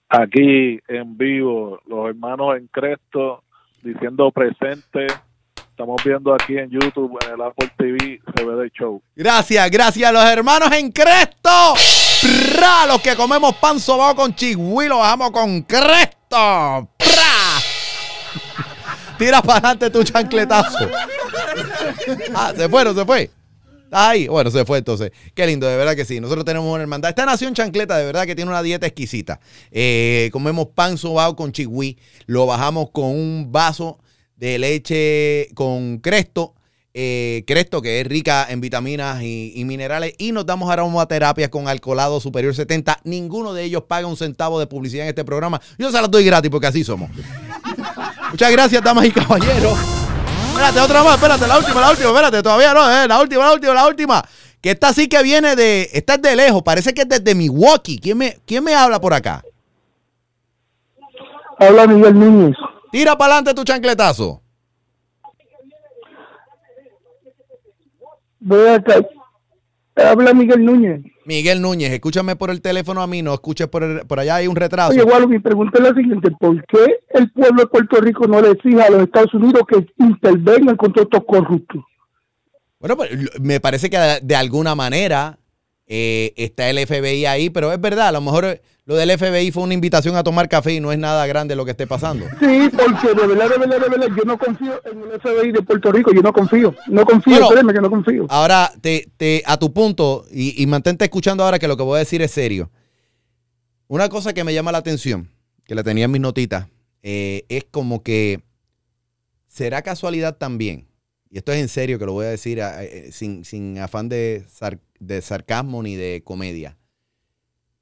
aquí 0.09 0.81
en 0.89 1.17
vivo, 1.17 1.81
los 1.87 2.09
hermanos 2.09 2.57
en 2.57 2.67
Cresto 2.69 3.43
diciendo 3.83 4.31
presente. 4.31 5.07
Estamos 5.71 6.03
viendo 6.05 6.35
aquí 6.35 6.59
en 6.59 6.71
YouTube, 6.71 7.17
en 7.25 7.35
el 7.35 7.41
Apple 7.41 7.71
TV, 7.77 8.21
CBD 8.35 8.69
Show. 8.73 9.01
Gracias, 9.15 9.71
gracias 9.71 10.09
a 10.09 10.13
los 10.13 10.25
hermanos 10.25 10.73
en 10.73 10.91
Cresto. 10.91 11.75
Los 12.89 13.01
que 13.01 13.15
comemos 13.15 13.55
pan 13.57 13.79
sobao 13.79 14.15
con 14.15 14.35
chigüí 14.35 14.89
lo 14.89 14.99
bajamos 14.99 15.31
con 15.31 15.63
Cresto. 15.63 16.89
Tira 19.19 19.43
para 19.43 19.59
adelante 19.59 19.91
tu 19.91 20.03
chancletazo. 20.03 20.89
Ah, 22.35 22.53
se 22.57 22.69
fue, 22.69 22.85
no 22.85 22.95
se 22.95 23.05
fue. 23.05 23.31
¿Está 23.89 24.11
ahí? 24.11 24.29
Bueno, 24.29 24.51
se 24.51 24.67
fue 24.67 24.77
entonces. 24.79 25.13
Qué 25.35 25.47
lindo, 25.47 25.67
de 25.67 25.75
verdad 25.75 25.97
que 25.97 26.05
sí. 26.05 26.21
Nosotros 26.21 26.45
tenemos 26.45 26.71
una 26.71 26.83
hermandad. 26.83 27.09
Esta 27.09 27.25
nación 27.25 27.55
chancleta, 27.55 27.97
de 27.97 28.05
verdad 28.05 28.27
que 28.27 28.35
tiene 28.37 28.51
una 28.51 28.63
dieta 28.63 28.87
exquisita. 28.87 29.41
Eh, 29.71 30.29
comemos 30.31 30.67
pan 30.75 30.99
sobao 30.99 31.35
con 31.35 31.53
chigüí. 31.53 31.97
Lo 32.27 32.45
bajamos 32.45 32.91
con 32.91 33.07
un 33.07 33.49
vaso 33.51 33.99
de 34.37 34.59
leche 34.59 35.49
con 35.55 35.99
cresto. 36.01 36.55
eh, 36.93 37.45
cresto, 37.47 37.81
que 37.81 38.01
es 38.01 38.07
rica 38.07 38.47
en 38.51 38.61
vitaminas 38.61 39.23
y, 39.23 39.53
y 39.55 39.65
minerales. 39.65 40.13
Y 40.19 40.33
nos 40.33 40.45
damos 40.45 40.69
aromaterapias 40.71 41.49
con 41.49 41.67
alcoholado 41.67 42.21
superior 42.21 42.55
70. 42.55 43.01
Ninguno 43.05 43.55
de 43.55 43.65
ellos 43.65 43.85
paga 43.89 44.07
un 44.07 44.17
centavo 44.19 44.59
de 44.61 44.67
publicidad 44.67 45.05
en 45.05 45.11
este 45.11 45.25
programa. 45.25 45.61
Yo 45.79 45.91
se 45.91 45.99
las 46.01 46.11
doy 46.11 46.25
gratis 46.27 46.51
porque 46.51 46.67
así 46.67 46.85
somos. 46.85 47.09
Muchas 48.33 48.53
gracias, 48.53 48.83
damas 48.83 49.07
y 49.07 49.13
caballeros. 49.13 49.79
Espérate, 50.59 50.81
otra 50.81 51.05
más, 51.05 51.15
espérate, 51.15 51.47
la 51.47 51.57
última, 51.57 51.81
la 51.81 51.91
última, 51.91 52.09
espérate, 52.09 52.43
todavía 52.43 52.75
no, 52.75 52.91
eh, 52.91 53.07
la 53.07 53.21
última, 53.21 53.45
la 53.45 53.53
última, 53.53 53.75
la 53.75 53.87
última. 53.87 54.25
Que 54.61 54.73
esta 54.73 54.93
sí 54.93 55.09
que 55.09 55.23
viene 55.23 55.55
de, 55.55 55.89
esta 55.93 56.15
es 56.15 56.23
de 56.23 56.35
lejos, 56.35 56.65
parece 56.65 56.93
que 56.93 57.03
es 57.03 57.09
desde 57.09 57.33
Milwaukee. 57.37 58.01
¿Quién 58.01 58.19
me, 58.19 58.39
quién 58.45 58.65
me 58.65 58.75
habla 58.75 59.01
por 59.01 59.15
acá? 59.15 59.45
Habla 61.61 61.87
Miguel 61.87 62.19
Núñez. 62.19 62.57
Tira 62.91 63.17
para 63.17 63.35
adelante 63.35 63.55
tu 63.55 63.63
chancletazo. 63.63 64.43
Voy 68.41 68.67
acá. 68.67 68.95
Habla 70.05 70.33
Miguel 70.35 70.65
Núñez. 70.65 71.01
Miguel 71.27 71.61
Núñez, 71.61 71.91
escúchame 71.93 72.37
por 72.37 72.51
el 72.51 72.61
teléfono 72.63 73.03
a 73.03 73.07
mí, 73.07 73.21
no 73.23 73.35
escuches 73.35 73.67
por, 73.69 73.83
el- 73.83 74.01
por 74.07 74.19
allá, 74.21 74.37
hay 74.37 74.47
un 74.47 74.57
retraso. 74.57 74.93
Oye, 74.93 75.03
Gualo, 75.03 75.29
mi 75.29 75.39
pregunta 75.39 75.79
es 75.79 75.85
la 75.89 75.95
siguiente. 75.95 76.31
¿Por 76.39 76.65
qué 76.67 77.01
el 77.11 77.31
pueblo 77.33 77.63
de 77.63 77.67
Puerto 77.69 78.01
Rico 78.01 78.27
no 78.27 78.41
le 78.41 78.51
exige 78.53 78.81
a 78.81 78.91
los 78.91 79.03
Estados 79.03 79.35
Unidos 79.35 79.63
que 79.69 79.87
intervengan 79.99 80.77
contra 80.77 81.03
estos 81.03 81.25
corruptos? 81.27 81.83
Bueno, 82.81 82.97
pues 82.97 83.11
me 83.41 83.59
parece 83.61 83.91
que 83.91 83.99
de 84.23 84.37
alguna 84.37 84.75
manera 84.75 85.39
eh, 85.89 86.33
está 86.37 86.69
el 86.69 86.79
FBI 86.87 87.25
ahí, 87.27 87.51
pero 87.51 87.73
es 87.73 87.81
verdad, 87.81 88.09
a 88.09 88.13
lo 88.13 88.21
mejor 88.21 88.45
eh, 88.45 88.61
lo 88.85 88.95
del 88.95 89.11
FBI 89.19 89.51
fue 89.51 89.63
una 89.63 89.75
invitación 89.75 90.17
a 90.17 90.23
tomar 90.23 90.49
café 90.49 90.73
y 90.75 90.81
no 90.81 90.93
es 90.93 90.99
nada 90.99 91.27
grande 91.27 91.55
lo 91.57 91.65
que 91.65 91.71
esté 91.73 91.87
pasando. 91.87 92.27
Sí, 92.41 92.71
porque 92.71 93.09
de 93.09 93.27
verdad, 93.27 93.49
de 93.51 93.59
verdad, 93.59 93.81
de 93.81 93.89
verdad, 93.91 94.09
yo 94.17 94.25
no 94.25 94.39
confío 94.39 94.81
en 94.91 95.03
el 95.03 95.21
FBI 95.21 95.53
de 95.53 95.63
Puerto 95.63 95.93
Rico, 95.93 96.13
yo 96.15 96.23
no 96.23 96.33
confío, 96.33 96.75
no 96.87 97.05
confío, 97.05 97.33
Bueno, 97.35 97.49
créeme 97.49 97.73
que 97.75 97.81
no 97.81 97.91
confío. 97.91 98.27
Ahora, 98.31 98.73
te, 98.81 99.11
te- 99.17 99.43
a 99.47 99.57
tu 99.59 99.73
punto, 99.73 100.25
y, 100.31 100.63
y 100.63 100.67
mantente 100.67 101.05
escuchando 101.05 101.45
ahora 101.45 101.59
que 101.59 101.69
lo 101.69 101.77
que 101.77 101.83
voy 101.83 101.97
a 101.97 102.01
decir 102.01 102.23
es 102.23 102.31
serio. 102.31 102.71
Una 103.89 104.09
cosa 104.09 104.33
que 104.35 104.45
me 104.45 104.53
llama 104.55 104.73
la 104.73 104.79
atención, 104.79 105.31
que 105.65 105.75
la 105.75 105.83
tenía 105.83 106.05
en 106.07 106.11
mis 106.11 106.21
notitas, 106.21 106.67
eh, 107.03 107.45
es 107.49 107.65
como 107.71 108.03
que 108.03 108.41
será 109.47 109.83
casualidad 109.83 110.37
también, 110.37 110.88
y 111.31 111.39
esto 111.39 111.53
es 111.53 111.61
en 111.61 111.69
serio 111.69 111.99
que 111.99 112.07
lo 112.07 112.13
voy 112.13 112.27
a 112.27 112.31
decir 112.31 112.63
a- 112.63 112.83
eh, 112.85 113.11
sin, 113.13 113.45
sin 113.45 113.79
afán 113.79 114.09
de, 114.09 114.45
de 114.99 115.23
sarcasmo 115.23 115.83
ni 115.83 115.95
de 115.97 116.23
comedia, 116.25 116.79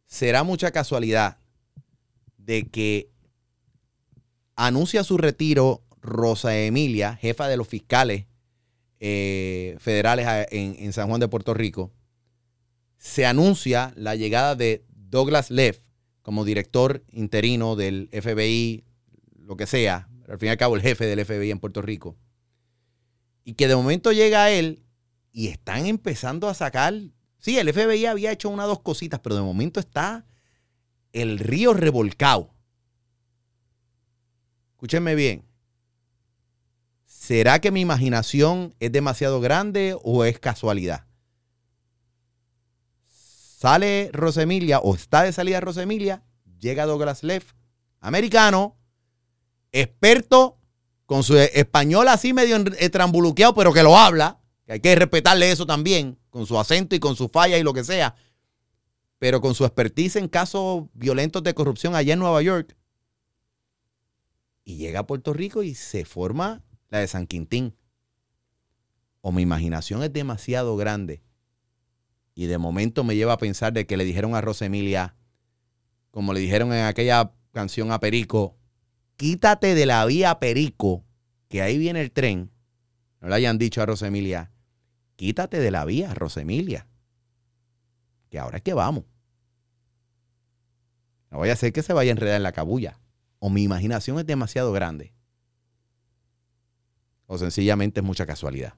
será 0.07 0.42
mucha 0.42 0.70
casualidad 0.70 1.38
de 2.38 2.68
que 2.68 3.11
anuncia 4.55 5.05
su 5.05 5.18
retiro 5.18 5.82
Rosa 6.01 6.57
Emilia, 6.57 7.16
jefa 7.16 7.49
de 7.49 7.57
los 7.57 7.66
fiscales 7.68 8.26
eh, 9.01 9.76
federales 9.80 10.26
en, 10.51 10.76
en 10.78 10.92
San 10.92 11.09
Juan 11.09 11.20
de 11.20 11.28
Puerto 11.28 11.53
Rico, 11.55 11.92
se 12.99 13.26
anuncia 13.26 13.92
la 13.97 14.14
llegada 14.16 14.55
de 14.55 14.84
Douglas 14.88 15.51
Leff 15.51 15.78
como 16.22 16.44
director 16.44 17.05
interino 17.12 17.76
del 17.76 18.09
FBI, 18.12 18.84
lo 19.38 19.57
que 19.57 19.66
sea, 19.66 20.09
al 20.28 20.38
fin 20.38 20.49
y 20.49 20.51
al 20.51 20.57
cabo 20.57 20.74
el 20.76 20.82
jefe 20.82 21.05
del 21.07 21.24
FBI 21.24 21.51
en 21.51 21.61
Puerto 21.61 21.82
Rico, 21.82 22.16
y 23.47 23.55
que 23.55 23.68
de 23.68 23.76
momento 23.76 24.11
llega 24.11 24.51
él 24.51 24.82
y 25.30 25.47
están 25.47 25.86
empezando 25.86 26.49
a 26.49 26.55
sacar, 26.55 26.92
sí, 27.38 27.57
el 27.59 27.72
FBI 27.72 28.07
había 28.07 28.32
hecho 28.32 28.51
una 28.51 28.64
o 28.64 28.68
dos 28.68 28.80
cositas, 28.80 29.20
pero 29.20 29.36
de 29.36 29.42
momento 29.42 29.78
está 29.78 30.26
el 31.12 31.38
río 31.38 31.72
revolcado. 31.72 32.53
Escúchenme 34.72 35.14
bien. 35.14 35.44
¿Será 37.05 37.61
que 37.61 37.70
mi 37.70 37.80
imaginación 37.80 38.74
es 38.80 38.90
demasiado 38.90 39.40
grande 39.40 39.97
o 40.03 40.24
es 40.24 40.40
casualidad? 40.40 41.07
Sale 43.07 44.11
Rosemilia 44.12 44.80
o 44.80 44.97
está 44.97 45.22
de 45.22 45.32
salida 45.32 45.61
Rosemilia, 45.61 46.24
llega 46.59 46.84
Douglas 46.84 47.22
Leff, 47.22 47.53
americano, 48.01 48.76
experto, 49.70 50.59
con 51.07 51.22
su 51.22 51.36
español 51.38 52.09
así 52.09 52.32
medio 52.32 52.57
eh, 52.78 52.90
trambuluqueado, 52.90 53.54
pero 53.54 53.72
que 53.72 53.82
lo 53.82 53.96
habla, 53.96 54.40
que 54.66 54.72
hay 54.74 54.80
que 54.80 54.94
respetarle 54.94 55.50
eso 55.50 55.64
también, 55.64 56.18
con 56.30 56.46
su 56.46 56.59
acento 56.59 56.94
y 56.94 57.00
con 57.00 57.16
su 57.16 57.28
falla 57.28 57.57
y 57.57 57.62
lo 57.62 57.72
que 57.72 57.84
sea, 57.84 58.16
pero 59.18 59.40
con 59.40 59.54
su 59.54 59.64
expertise 59.64 60.16
en 60.16 60.28
casos 60.28 60.84
violentos 60.92 61.42
de 61.42 61.54
corrupción 61.54 61.94
allá 61.94 62.12
en 62.12 62.18
Nueva 62.18 62.42
York. 62.42 62.76
Y 64.64 64.76
llega 64.76 65.00
a 65.00 65.07
Puerto 65.07 65.32
Rico 65.32 65.62
y 65.62 65.74
se 65.74 66.04
forma 66.04 66.64
la 66.88 66.98
de 66.98 67.07
San 67.07 67.28
Quintín. 67.28 67.76
O 69.20 69.30
mi 69.30 69.42
imaginación 69.42 70.02
es 70.02 70.12
demasiado 70.12 70.76
grande. 70.76 71.22
Y 72.34 72.46
de 72.46 72.59
momento 72.59 73.04
me 73.04 73.14
lleva 73.14 73.34
a 73.34 73.38
pensar 73.38 73.72
de 73.72 73.86
que 73.86 73.96
le 73.96 74.04
dijeron 74.04 74.34
a 74.34 74.40
Rosemilia, 74.40 75.16
como 76.11 76.32
le 76.32 76.40
dijeron 76.40 76.72
en 76.72 76.84
aquella 76.84 77.32
canción 77.52 77.92
a 77.92 78.00
Perico, 78.00 78.55
quítate 79.16 79.74
de 79.74 79.86
la 79.86 80.04
vía 80.04 80.38
Perico, 80.38 81.04
que 81.48 81.62
ahí 81.62 81.78
viene 81.78 82.00
el 82.00 82.12
tren. 82.12 82.50
No 83.20 83.28
le 83.28 83.34
hayan 83.34 83.58
dicho 83.58 83.82
a 83.82 83.86
Rosemilia, 83.86 84.52
quítate 85.16 85.58
de 85.58 85.70
la 85.70 85.84
vía, 85.84 86.14
Rosemilia. 86.14 86.86
Que 88.30 88.38
ahora 88.38 88.58
es 88.58 88.62
que 88.62 88.74
vamos. 88.74 89.04
No 91.30 91.38
vaya 91.38 91.54
a 91.54 91.56
ser 91.56 91.72
que 91.72 91.82
se 91.82 91.92
vaya 91.92 92.10
a 92.10 92.12
enredar 92.12 92.36
en 92.36 92.42
la 92.42 92.52
cabulla. 92.52 93.00
O 93.38 93.50
mi 93.50 93.62
imaginación 93.62 94.18
es 94.18 94.26
demasiado 94.26 94.72
grande. 94.72 95.12
O 97.26 97.38
sencillamente 97.38 98.00
es 98.00 98.06
mucha 98.06 98.26
casualidad. 98.26 98.74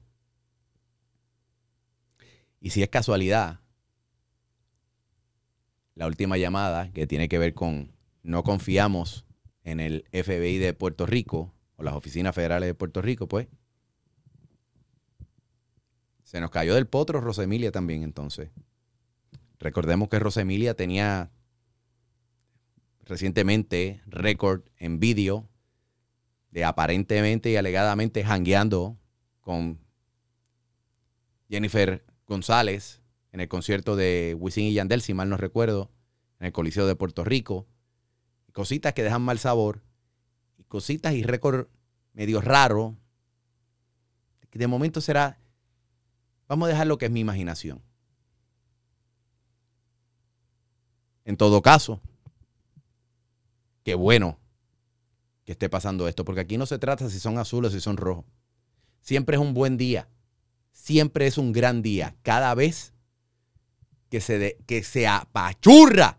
Y 2.59 2.71
si 2.71 2.83
es 2.83 2.89
casualidad, 2.89 3.59
la 5.95 6.07
última 6.07 6.37
llamada 6.37 6.91
que 6.91 7.07
tiene 7.07 7.29
que 7.29 7.37
ver 7.37 7.53
con 7.53 7.93
no 8.23 8.43
confiamos 8.43 9.25
en 9.69 9.79
el 9.79 10.05
FBI 10.11 10.57
de 10.57 10.73
Puerto 10.73 11.05
Rico 11.05 11.53
o 11.75 11.83
las 11.83 11.93
oficinas 11.93 12.35
federales 12.35 12.67
de 12.67 12.73
Puerto 12.73 13.01
Rico, 13.01 13.27
pues 13.27 13.47
se 16.23 16.39
nos 16.41 16.51
cayó 16.51 16.75
del 16.75 16.87
potro 16.87 17.21
Rosemilia 17.21 17.71
también 17.71 18.03
entonces. 18.03 18.51
Recordemos 19.59 20.09
que 20.09 20.19
Rosemilia 20.19 20.73
tenía 20.73 21.31
recientemente 23.05 24.01
récord 24.05 24.61
en 24.77 24.99
vídeo 24.99 25.49
de 26.51 26.65
aparentemente 26.65 27.49
y 27.49 27.55
alegadamente 27.55 28.23
jangueando 28.23 28.97
con 29.41 29.79
Jennifer 31.49 32.05
González 32.27 33.01
en 33.31 33.39
el 33.39 33.47
concierto 33.47 33.95
de 33.95 34.35
Wisin 34.37 34.65
y 34.65 34.73
Yandel, 34.73 35.01
si 35.01 35.13
mal 35.13 35.29
no 35.29 35.37
recuerdo, 35.37 35.91
en 36.39 36.47
el 36.47 36.51
Coliseo 36.51 36.87
de 36.87 36.95
Puerto 36.95 37.23
Rico. 37.23 37.67
Cositas 38.53 38.93
que 38.93 39.03
dejan 39.03 39.21
mal 39.21 39.39
sabor. 39.39 39.81
Y 40.57 40.63
cositas 40.63 41.13
y 41.13 41.23
récord 41.23 41.67
medio 42.13 42.41
raro. 42.41 42.97
Que 44.49 44.59
de 44.59 44.67
momento 44.67 45.01
será. 45.01 45.39
Vamos 46.47 46.65
a 46.67 46.69
dejar 46.71 46.87
lo 46.87 46.97
que 46.97 47.05
es 47.05 47.11
mi 47.11 47.19
imaginación. 47.19 47.81
En 51.25 51.37
todo 51.37 51.61
caso, 51.61 52.01
qué 53.83 53.93
bueno 53.93 54.39
que 55.45 55.51
esté 55.51 55.69
pasando 55.69 56.07
esto, 56.07 56.25
porque 56.25 56.41
aquí 56.41 56.57
no 56.57 56.65
se 56.65 56.79
trata 56.79 57.09
si 57.09 57.19
son 57.19 57.37
azules 57.37 57.71
o 57.71 57.75
si 57.75 57.81
son 57.81 57.97
rojos. 57.97 58.25
Siempre 59.01 59.35
es 59.35 59.41
un 59.41 59.53
buen 59.53 59.77
día. 59.77 60.09
Siempre 60.71 61.27
es 61.27 61.37
un 61.37 61.51
gran 61.51 61.81
día. 61.83 62.15
Cada 62.23 62.55
vez 62.55 62.93
que 64.09 64.21
se, 64.21 64.39
de- 64.39 64.57
que 64.65 64.83
se 64.83 65.07
apachurra 65.07 66.18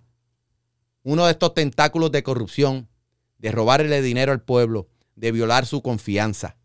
uno 1.02 1.26
de 1.26 1.32
estos 1.32 1.54
tentáculos 1.54 2.12
de 2.12 2.22
corrupción, 2.22 2.88
de 3.38 3.52
robarle 3.52 4.02
dinero 4.02 4.32
al 4.32 4.42
pueblo, 4.42 4.88
de 5.16 5.32
violar 5.32 5.66
su 5.66 5.82
confianza. 5.82 6.56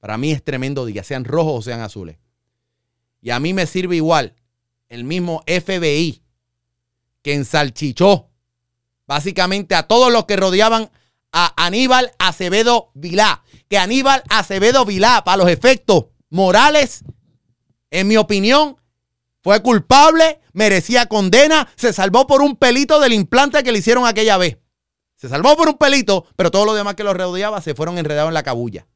Para 0.00 0.18
mí 0.18 0.32
es 0.32 0.42
tremendo 0.42 0.84
día, 0.84 1.04
sean 1.04 1.24
rojos 1.24 1.58
o 1.58 1.62
sean 1.62 1.80
azules. 1.80 2.18
Y 3.20 3.30
a 3.30 3.38
mí 3.38 3.54
me 3.54 3.66
sirve 3.66 3.96
igual 3.96 4.34
el 4.88 5.04
mismo 5.04 5.42
FBI 5.46 6.22
que 7.22 7.34
ensalchichó 7.34 8.28
básicamente 9.06 9.74
a 9.74 9.84
todos 9.84 10.12
los 10.12 10.24
que 10.24 10.36
rodeaban 10.36 10.90
a 11.32 11.52
Aníbal 11.56 12.12
Acevedo 12.18 12.90
Vilá. 12.94 13.42
Que 13.68 13.78
Aníbal 13.78 14.22
Acevedo 14.28 14.84
Vilá, 14.84 15.22
para 15.24 15.38
los 15.38 15.48
efectos 15.48 16.06
morales, 16.30 17.04
en 17.90 18.08
mi 18.08 18.16
opinión, 18.16 18.76
fue 19.42 19.60
culpable, 19.60 20.40
merecía 20.52 21.06
condena, 21.06 21.68
se 21.76 21.92
salvó 21.92 22.26
por 22.26 22.42
un 22.42 22.56
pelito 22.56 23.00
del 23.00 23.12
implante 23.12 23.62
que 23.62 23.72
le 23.72 23.78
hicieron 23.78 24.06
aquella 24.06 24.36
vez. 24.36 24.58
Se 25.16 25.28
salvó 25.28 25.56
por 25.56 25.68
un 25.68 25.78
pelito, 25.78 26.26
pero 26.36 26.50
todos 26.50 26.66
los 26.66 26.76
demás 26.76 26.94
que 26.94 27.04
lo 27.04 27.12
rodeaba 27.12 27.60
se 27.60 27.74
fueron 27.74 27.98
enredados 27.98 28.28
en 28.28 28.34
la 28.34 28.42
cabulla. 28.42 28.86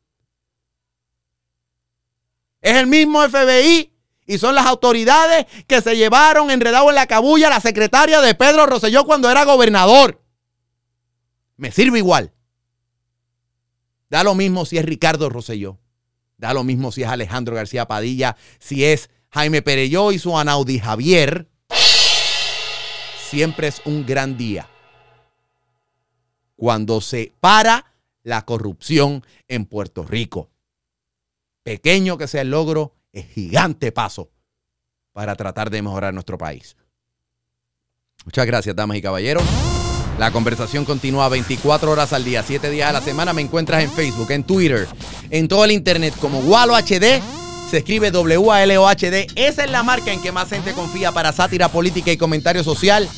Es 2.60 2.76
el 2.76 2.86
mismo 2.86 3.22
FBI 3.22 3.92
y 4.26 4.38
son 4.38 4.54
las 4.54 4.66
autoridades 4.66 5.46
que 5.66 5.80
se 5.80 5.96
llevaron 5.96 6.50
enredado 6.50 6.88
en 6.88 6.96
la 6.96 7.06
cabulla 7.06 7.48
a 7.48 7.50
la 7.50 7.60
secretaria 7.60 8.20
de 8.20 8.34
Pedro 8.34 8.66
Rosselló 8.66 9.04
cuando 9.04 9.30
era 9.30 9.44
gobernador. 9.44 10.22
Me 11.56 11.70
sirve 11.72 11.98
igual. 11.98 12.32
Da 14.10 14.22
lo 14.22 14.34
mismo 14.34 14.64
si 14.64 14.78
es 14.78 14.84
Ricardo 14.84 15.28
Rosselló. 15.28 15.78
Da 16.38 16.54
lo 16.54 16.64
mismo 16.64 16.92
si 16.92 17.02
es 17.02 17.08
Alejandro 17.08 17.54
García 17.54 17.86
Padilla, 17.86 18.36
si 18.58 18.84
es 18.84 19.10
Jaime 19.30 19.62
Pereyó 19.62 20.12
y 20.12 20.18
su 20.18 20.36
Anaudi 20.36 20.78
Javier. 20.78 21.48
Siempre 23.28 23.68
es 23.68 23.82
un 23.84 24.06
gran 24.06 24.36
día 24.36 24.68
cuando 26.56 27.00
se 27.00 27.32
para 27.38 27.92
la 28.22 28.44
corrupción 28.44 29.24
en 29.46 29.66
Puerto 29.66 30.04
Rico. 30.04 30.50
Pequeño 31.62 32.18
que 32.18 32.28
sea 32.28 32.42
el 32.42 32.50
logro, 32.50 32.94
es 33.12 33.26
gigante 33.28 33.92
paso 33.92 34.30
para 35.12 35.34
tratar 35.36 35.70
de 35.70 35.82
mejorar 35.82 36.12
nuestro 36.12 36.38
país. 36.38 36.76
Muchas 38.24 38.46
gracias, 38.46 38.74
damas 38.74 38.96
y 38.96 39.02
caballeros. 39.02 39.44
La 40.18 40.30
conversación 40.30 40.84
continúa 40.84 41.28
24 41.28 41.90
horas 41.90 42.12
al 42.12 42.24
día, 42.24 42.42
7 42.42 42.70
días 42.70 42.88
a 42.88 42.92
la 42.92 43.02
semana. 43.02 43.32
Me 43.32 43.42
encuentras 43.42 43.84
en 43.84 43.90
Facebook, 43.90 44.30
en 44.30 44.44
Twitter, 44.44 44.88
en 45.30 45.46
todo 45.46 45.64
el 45.64 45.72
internet 45.72 46.14
como 46.20 46.40
Walo 46.40 46.74
HD. 46.74 47.22
Se 47.70 47.78
escribe 47.78 48.10
W-A-L-O-H-D. 48.10 49.26
Esa 49.34 49.64
es 49.64 49.70
la 49.70 49.82
marca 49.82 50.12
en 50.12 50.22
que 50.22 50.30
más 50.30 50.48
gente 50.48 50.72
confía 50.72 51.10
para 51.12 51.32
sátira 51.32 51.68
política 51.68 52.12
y 52.12 52.16
comentario 52.16 52.62
social. 52.62 53.08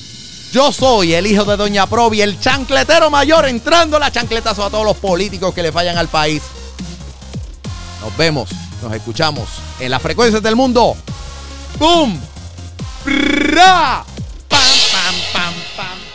Yo 0.52 0.72
soy 0.72 1.12
el 1.12 1.26
hijo 1.26 1.44
de 1.44 1.58
Doña 1.58 1.86
Provi, 1.86 2.22
el 2.22 2.40
chancletero 2.40 3.10
mayor, 3.10 3.46
entrando 3.46 3.98
la 3.98 4.10
chancletazo 4.10 4.64
a 4.64 4.70
todos 4.70 4.86
los 4.86 4.96
políticos 4.96 5.52
que 5.52 5.62
le 5.62 5.70
fallan 5.70 5.98
al 5.98 6.08
país. 6.08 6.42
Nos 8.00 8.16
vemos, 8.16 8.48
nos 8.82 8.94
escuchamos 8.94 9.46
en 9.78 9.90
las 9.90 10.00
frecuencias 10.00 10.42
del 10.42 10.56
mundo. 10.56 10.96
¡Boom! 11.78 12.18
¡Bra! 13.04 14.04
¡Pam, 14.48 15.14
pam, 15.32 15.54
pam! 15.76 16.07